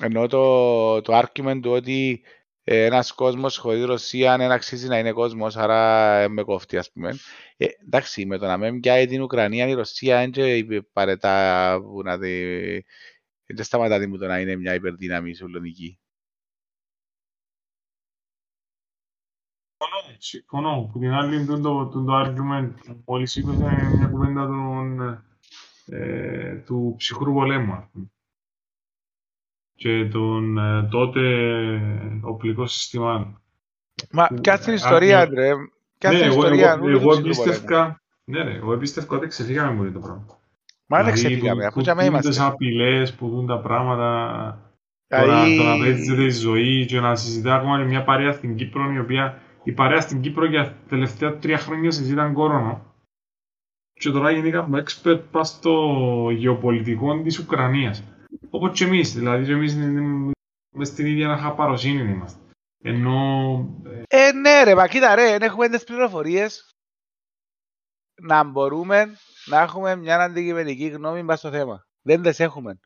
[0.00, 2.24] Ενώ το, το argument του ότι
[2.64, 6.92] ε, ένας κόσμος χωρίς Ρωσία δεν αξίζει να είναι κόσμος, άρα ε, με κόφτει ας
[6.92, 7.16] πούμε.
[7.56, 12.18] Ε, εντάξει, με το να μην πιάει την Ουκρανία η Ρωσία δεν παρετά που να
[12.18, 12.84] δει...
[13.46, 15.98] Δεν σταματά μου το να είναι μια υπερδύναμη σουλονική.
[20.18, 20.88] Συμφωνώ.
[20.92, 25.00] Που την άλλη το, το, το, το argument μόλις σήκωσε μια κουβέντα των,
[25.86, 27.90] ε, του ψυχρού πολέμου
[29.82, 31.20] και των ε, τότε
[32.20, 33.40] οπλικών συστημάτων.
[34.10, 35.50] Μα κάτσε την ιστορία, Άντρε.
[35.98, 36.72] Κάτσε ναι, την ιστορία.
[36.72, 40.26] Εγώ, εγώ εμπίστευκα, ναι, ναι, εγώ εμπίστευκα ότι ξεφύγαμε πολύ το πράγμα.
[40.86, 42.28] Μα δεν δηλαδή, ξεφύγαμε, αφού και είμαστε.
[42.28, 44.08] Τις απειλές που δουν τα πράγματα,
[45.06, 48.98] τώρα, το να παίζεται η ζωή και να συζητά ακόμα μια παρέα στην Κύπρο, η
[48.98, 52.94] οποία η παρέα στην Κύπρο για τα τελευταία τρία χρόνια συζητάν κόρονο.
[53.92, 55.96] Και τώρα γεννήκαμε expert πας στο
[56.36, 58.04] γεωπολιτικό της Ουκρανίας.
[58.54, 59.76] Όπως και εμείς, δηλαδή και εμείς
[60.74, 62.40] μες στην ίδια χαπαροσύνη είμαστε.
[62.84, 63.68] Ενώ...
[64.08, 66.74] Ε, ναι ρε, μα κοίτα ρε, έχουμε τις πληροφορίες
[68.22, 71.86] να μπορούμε να έχουμε μια αντικειμενική γνώμη μας στο θέμα.
[72.02, 72.80] Δεν τις έχουμε.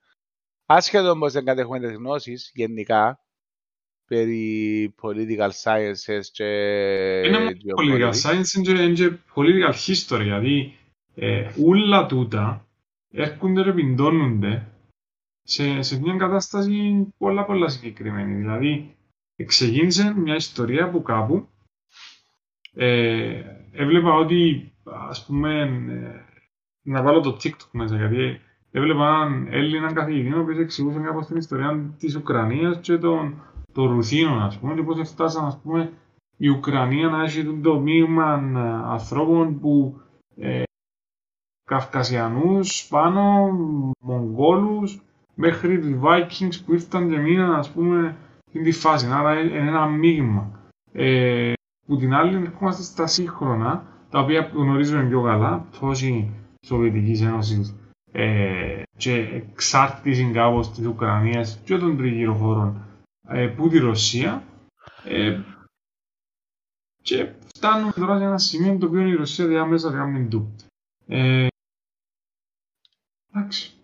[0.66, 3.20] Άσχετο όμως δεν κατέχουμε τις γνώσεις γενικά
[4.06, 6.44] περί political sciences και...
[7.24, 8.62] Είναι political science
[8.94, 10.78] και political history, δηλαδή
[11.14, 12.66] ε, όλα τούτα
[13.10, 14.70] έρχονται και πιντώνονται
[15.48, 18.34] σε, σε μια κατάσταση πολλά πολλά συγκεκριμένη.
[18.34, 18.96] Δηλαδή,
[19.46, 21.48] ξεκίνησε μια ιστορία που κάπου
[22.74, 23.42] ε,
[23.72, 24.72] έβλεπα ότι,
[25.08, 26.24] ας πούμε, ε,
[26.82, 28.40] να βάλω το TikTok μέσα, γιατί
[28.70, 33.42] έβλεπα έναν Έλληνα καθηγητή, ο οποίος εξηγούσε κάπως την ιστορία της Ουκρανίας και των,
[33.72, 35.92] των Ρουθίνων, ας πούμε, και πώς φτάσαν, ας πούμε,
[36.36, 40.00] η Ουκρανία να έχει το μείγμα ε, ανθρώπων που
[40.36, 40.62] ε,
[41.64, 43.50] Καυκασιανούς πάνω,
[44.00, 45.00] Μογγόλους,
[45.36, 48.16] μέχρι τους Vikings που ήρθαν και μείναν ας πούμε
[48.48, 49.06] στην τη φάση.
[49.06, 50.70] Άρα είναι ένα μείγμα.
[50.92, 51.52] Ε,
[51.86, 56.30] που την άλλη ερχόμαστε στα σύγχρονα, τα οποία γνωρίζουμε πιο καλά, τόση
[56.66, 57.74] Σοβιετικής Ένωσης
[58.12, 62.84] ε, και εξάρτηση κάπως της Ουκρανίας και των τριγύρω χωρών
[63.28, 64.42] ε, που τη Ρωσία
[65.04, 65.40] ε,
[67.02, 70.56] και φτάνουμε τώρα σε ένα σημείο το οποίο η Ρωσία διάμεσα κάνει του.
[71.06, 71.46] Ε,
[73.32, 73.75] Εντάξει, ε, ε,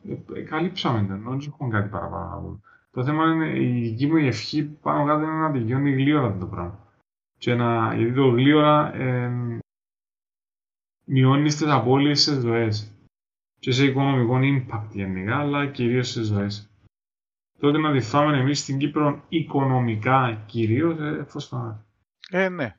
[0.48, 5.22] καλύψαμε τον, δεν έχουμε κάτι παραπάνω Το θέμα είναι η δική μου ευχή πάνω κάτω
[5.22, 6.78] είναι να τελειώνει γλύωρα το πράγμα.
[7.38, 9.32] Και να, γιατί το γλύωρα ε,
[11.04, 12.96] μειώνεις τις απώλειες στις ζωές.
[13.58, 16.70] Και σε οικονομικό impact γενικά, αλλά κυρίως στις ζωές.
[17.58, 21.86] Τότε να διφάμε εμείς στην Κύπρο οικονομικά κυρίως, ε, εφόσον...
[22.30, 22.76] Ε, ναι.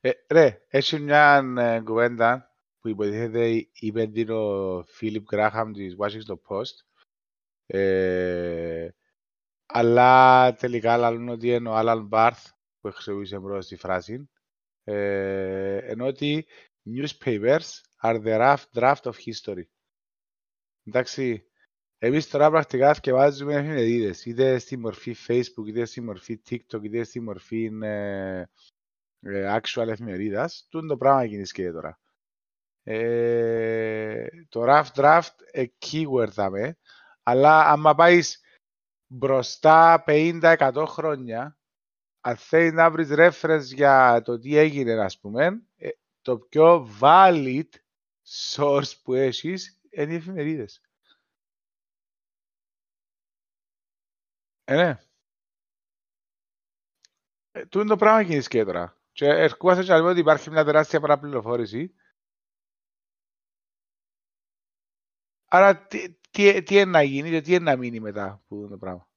[0.00, 2.47] Ε, ρε, έχει μια ε, κουβέντα
[2.94, 6.86] που υποτίθεται είπε την ο Φίλιπ Γκράχαμ της Washington Post.
[7.66, 8.88] Ε,
[9.66, 14.30] αλλά τελικά λαλούν ότι είναι ο Άλαν Μπάρθ που χρησιμοποιήσε μπρος τη φράση.
[14.84, 16.46] Ε, ενώ ότι
[16.94, 19.64] newspapers are the rough draft of history.
[20.84, 21.46] Εντάξει,
[21.98, 27.20] εμείς τώρα πρακτικά θυκευάζουμε εφημερίδες, είτε στη μορφή Facebook, είτε στη μορφή TikTok, είτε στη
[27.20, 28.44] μορφή ε,
[29.20, 30.66] ε, actual εφημερίδας.
[30.70, 31.98] Τούν το πράγμα γίνεται και τώρα.
[32.90, 36.78] Ε, το rough draft ε, keyword δαμε,
[37.22, 38.40] αλλά άμα πάεις
[39.06, 41.58] μπροστά 50-100 χρόνια,
[42.20, 45.88] αν θέλεις να βρεις reference για το τι έγινε, ας πούμε, ε,
[46.22, 47.68] το πιο valid
[48.54, 50.80] source που έχεις είναι οι εφημερίδες.
[54.64, 54.98] Ε, ναι.
[57.52, 58.96] Ε, Τού είναι το πράγμα γίνει και τώρα.
[59.12, 61.94] Και ερχόμαστε και να λέμε ότι υπάρχει μια τεράστια παραπληροφόρηση
[65.48, 68.76] Άρα τι, τι, τι είναι να γίνει και τι είναι να μείνει μετά που το
[68.76, 69.08] πράγμα.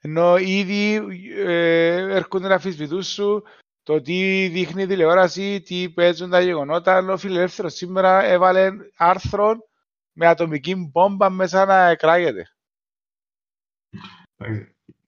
[0.00, 0.94] Ενώ ήδη
[1.36, 3.42] ε, έρχονται να αφισβητούν σου
[3.82, 9.56] το τι δείχνει η τηλεόραση, τι παίζουν τα γεγονότα, ενώ ο Φιλελεύθερος σήμερα έβαλε άρθρο
[10.12, 12.46] με ατομική μπόμπα μέσα να εκράγεται.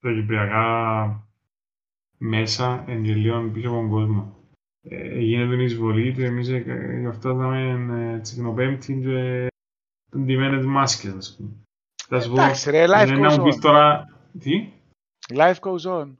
[0.00, 1.28] Τα κυπριακά
[2.18, 4.38] μέσα εγγελίων πίσω από τον κόσμο.
[4.82, 9.49] Ε, γίνεται την εισβολή και εμείς γι' αυτό είδαμε τσικνοπέμπτη και
[10.18, 11.50] ντυμένες μάσκες, ας πούμε.
[12.08, 13.60] Εντάξει ρε, life goes on.
[13.60, 14.08] Τώρα...
[14.38, 14.72] Τι;
[15.34, 16.14] Life goes on.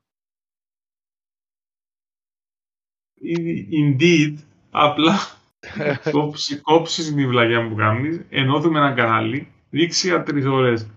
[3.83, 4.37] Indeed,
[4.71, 5.19] απλά
[6.13, 10.91] κόψεις, κόψεις την βλαγιά που κάνεις, ενώθουμε ένα κανάλι, δείξει για τρεις ώρες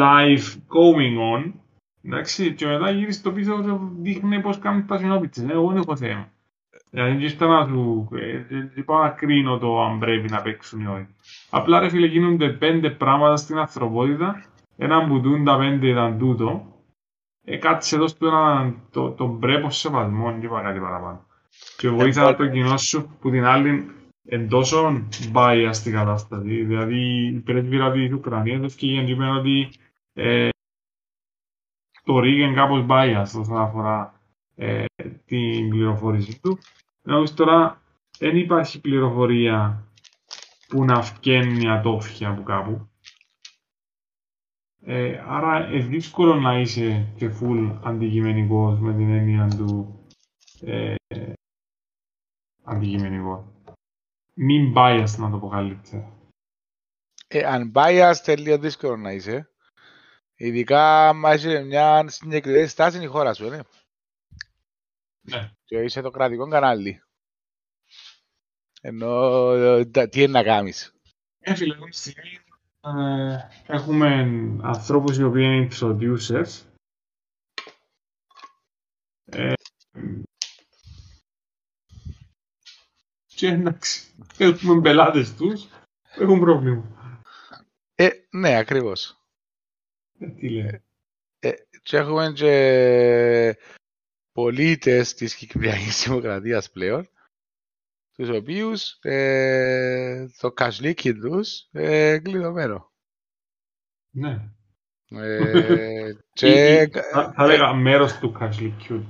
[0.00, 1.52] live going on,
[2.02, 5.48] εντάξει, και μετά γύρισε το πίσω και δείχνει πώς κάνεις τα συνόπιτσες.
[5.48, 6.32] Εγώ δεν έχω θέμα.
[6.90, 8.08] Δηλαδή δεν ήρθα να σου...
[8.74, 11.06] Δεν πάω να κρίνω το αν πρέπει να παίξουν ή όχι.
[11.50, 14.44] Απλά ρε φίλε γίνονται πέντε πράγματα στην ανθρωπότητα.
[14.76, 16.66] Ένα που τούν τα πέντε ήταν τούτο.
[17.44, 21.26] ε, κάτσε εδώ στο ένα, το, τον πρέπο σεβασμό, δεν είπα κάτι παραπάνω.
[21.76, 23.90] Και βοήθησα Ε, το κοινό σου που την άλλη
[24.24, 25.02] εν τόσο
[25.34, 26.64] bias στην κατάσταση.
[26.64, 29.68] Δηλαδή η πρέσβυρα της Ουκρανίας έφυγε και είπε ότι
[30.12, 30.48] ε,
[32.04, 34.20] το ΡΙΚ είναι κάπως bias όσον αφορά
[34.56, 34.84] ε,
[35.26, 36.58] την πληροφόρηση του.
[37.02, 37.82] Ενώ τώρα
[38.18, 39.84] δεν υπάρχει πληροφορία
[40.68, 42.88] που να βγαίνει ατόφια από κάπου.
[44.82, 50.00] Ε, άρα είναι δύσκολο να είσαι και full αντικειμενικός με την έννοια του
[50.60, 50.94] ε,
[52.64, 53.44] αντικειμενικός.
[54.34, 56.12] Μην biased να το πω καλύτερα.
[57.28, 59.50] Ε, unbiased είναι λίγο δύσκολο να είσαι.
[60.36, 63.58] Ειδικά άμα είσαι μια συγκεκριμένη στάση είναι η χώρα σου, ναι.
[65.30, 65.50] Ναι.
[65.64, 67.02] Και είσαι το κρατικό κανάλι.
[68.80, 70.94] Ενώ ε, τα- τι είναι να κάνεις;
[71.38, 72.38] Ε, φίλε, αυτή τη στιγμή
[72.80, 74.08] ε, έχουμε
[74.62, 76.64] ανθρώπους οι οποίοι είναι introducers.
[79.24, 79.52] Ε,
[83.26, 85.64] και εντάξει, έχουμε πελάτες τους
[86.14, 86.84] που έχουν πρόβλημα.
[87.94, 89.20] Ε, ναι, ακριβώς.
[90.18, 90.82] Ε, τι λέει.
[91.82, 93.58] Και έχουμε και
[94.32, 97.10] πολίτες της Κυπριακής Δημοκρατίας πλέον,
[98.12, 102.92] τους οποίους ε, το κασλίκι τους ε, κλειδωμένο.
[104.10, 104.50] Ναι.
[105.10, 109.06] Ε, και, Ή- ή- Θα θα έλεγα μέρος του Cashley Cute.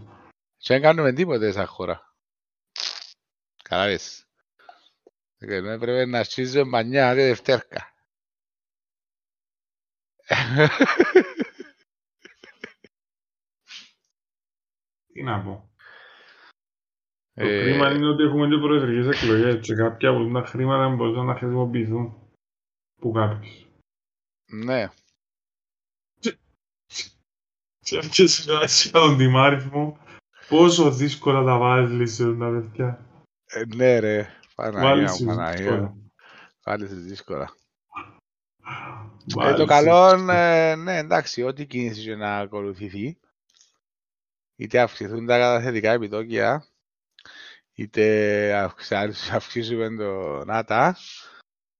[0.56, 2.14] και δεν κάνουμε τίποτε σαν χώρα.
[3.62, 4.24] Κατάλαβες.
[5.38, 7.94] Ε, ναι, πρέπει να αρχίζουμε μανιά και δευτέρκα.
[15.12, 15.70] Τι να πω.
[17.34, 21.26] Το Ε, κρίμα είναι ότι έχουμε και προεδρικές εκλογές και κάποια από τα χρήματα μπορούν
[21.26, 22.14] να χρησιμοποιηθούν
[23.00, 23.66] που κάποιους.
[24.52, 24.88] ναι.
[27.82, 29.98] Σε αυτές τις φάσεις για τον τιμάριθμο,
[30.48, 33.06] πόσο δύσκολα τα βάζεις σε τα παιδιά.
[33.46, 34.28] Ε, ναι ρε.
[34.54, 35.56] Παναγία Βάλεις μου, τις Παναγία.
[35.56, 35.80] δύσκολα.
[35.88, 36.10] μου.
[36.64, 37.54] Βάλεις τις δύσκολα.
[38.64, 40.38] Ε, Βάλεις το τις καλό, δύσκολα.
[40.70, 43.18] ε, ναι, εντάξει, ό,τι κίνηση και να ακολουθηθεί,
[44.60, 46.66] είτε αυξηθούν τα καταθετικά επιτόκια,
[47.74, 48.92] είτε αυξ-
[49.38, 50.96] αυξήσουμε το ΝΑΤΑ,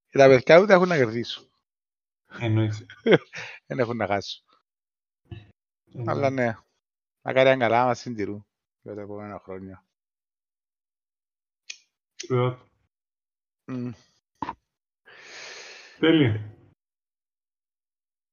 [0.06, 1.50] και τα παιδιά ούτε έχουν να κερδίσουν.
[2.38, 2.86] Εννοείς.
[3.66, 4.44] Δεν έχουν να χάσουν.
[5.92, 6.08] Εννοείς.
[6.08, 6.54] Αλλά ναι,
[7.22, 8.46] να κάνει καλά να μας συντηρούν
[8.82, 9.84] για τα επόμενα χρόνια.
[12.28, 12.56] Ε,
[13.64, 13.90] Μμ.
[15.98, 16.54] Τέλεια.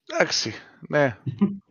[0.05, 0.53] Εντάξει,
[0.89, 1.17] ναι.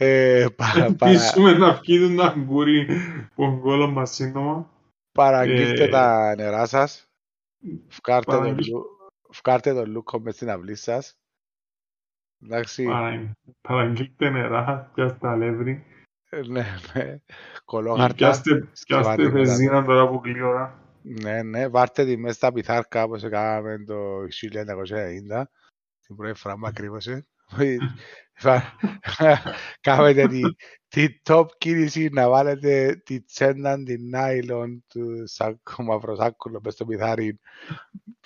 [0.00, 2.86] Ε, παρα, παρα, Ελπίσουμε να βγει τον αγκούρι
[3.34, 4.70] που γκόλο μας σύντομα.
[5.12, 7.08] παραγγείλτε Ε, τα νερά σας.
[7.88, 8.82] Φκάρτε τον, παραγγείλ- λου,
[9.30, 11.18] φκάρτε τον λούκο μες στην αυλή σας.
[12.42, 15.84] Εντάξει, Παρα- Παραγγείλτε νερά, πιάστε αλεύρι.
[16.30, 17.02] ε, ναι, ναι.
[17.02, 17.20] Ή
[17.64, 18.14] Κολόχαρτα.
[18.14, 20.82] Πιάστε, πιάστε σκευάτε βενζίνα τώρα που γλύωρα.
[21.02, 23.96] Ναι, ναι, βάρτε τη μέσα στα πιθάρκα όπως έκαναμε το
[24.28, 25.50] 1990.
[26.06, 27.26] Την πρώτη φορά που μακρύβωσε.
[29.80, 30.40] Κάμετε τη,
[30.88, 37.40] τη top κίνηση να βάλετε τη τσέντα, την νάιλον του σάκου, μαυροσάκουλο μες στο πιθάρι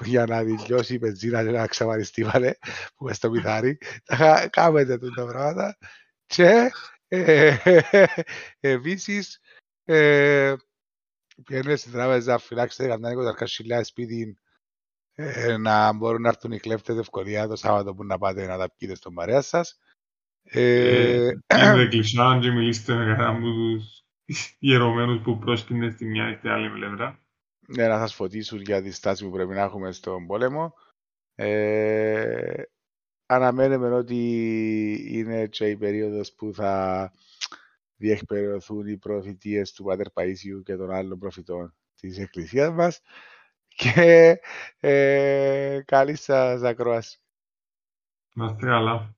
[0.05, 2.53] για να δηλειώσει η πεζίνα και να ξαμαριστεί βάλε
[2.95, 3.79] που μες στο πιθάρι.
[4.05, 5.79] Τα Κάμετε τούτα τα πράγματα
[6.27, 6.71] και
[7.09, 7.57] ε,
[8.61, 9.41] επίσης
[9.85, 10.55] ε,
[11.45, 14.39] Πιένετε στην τράπεζα, φυλάξετε κανένα 20 σπίτι
[15.15, 18.71] ε, να μπορούν να έρθουν οι κλέφτες ευκολία το Σάββατο που να πάτε να τα
[18.77, 19.79] πιείτε στον παρέα σας.
[20.55, 26.34] Ε, Είδε κλεισάν και μιλήστε με κανέναν από τους γερωμένους που πρόσκυνε στη μια ή
[26.34, 27.18] στην άλλη πλευρά.
[27.66, 30.74] ναι, να σας φωτίσουν για τη στάση που πρέπει να έχουμε στον πόλεμο.
[31.34, 32.62] Ε,
[33.26, 34.16] αναμένουμε ότι
[35.09, 37.12] είναι και η περίοδος που θα
[37.96, 43.00] διεκπαιρεωθούν οι προφητείες του Πάτερ Παΐσιου και των άλλων προφητών της Εκκλησίας μας
[43.66, 44.40] και
[44.80, 47.20] ε, καλή σας ακρόαση.
[48.34, 49.16] Να είστε καλά.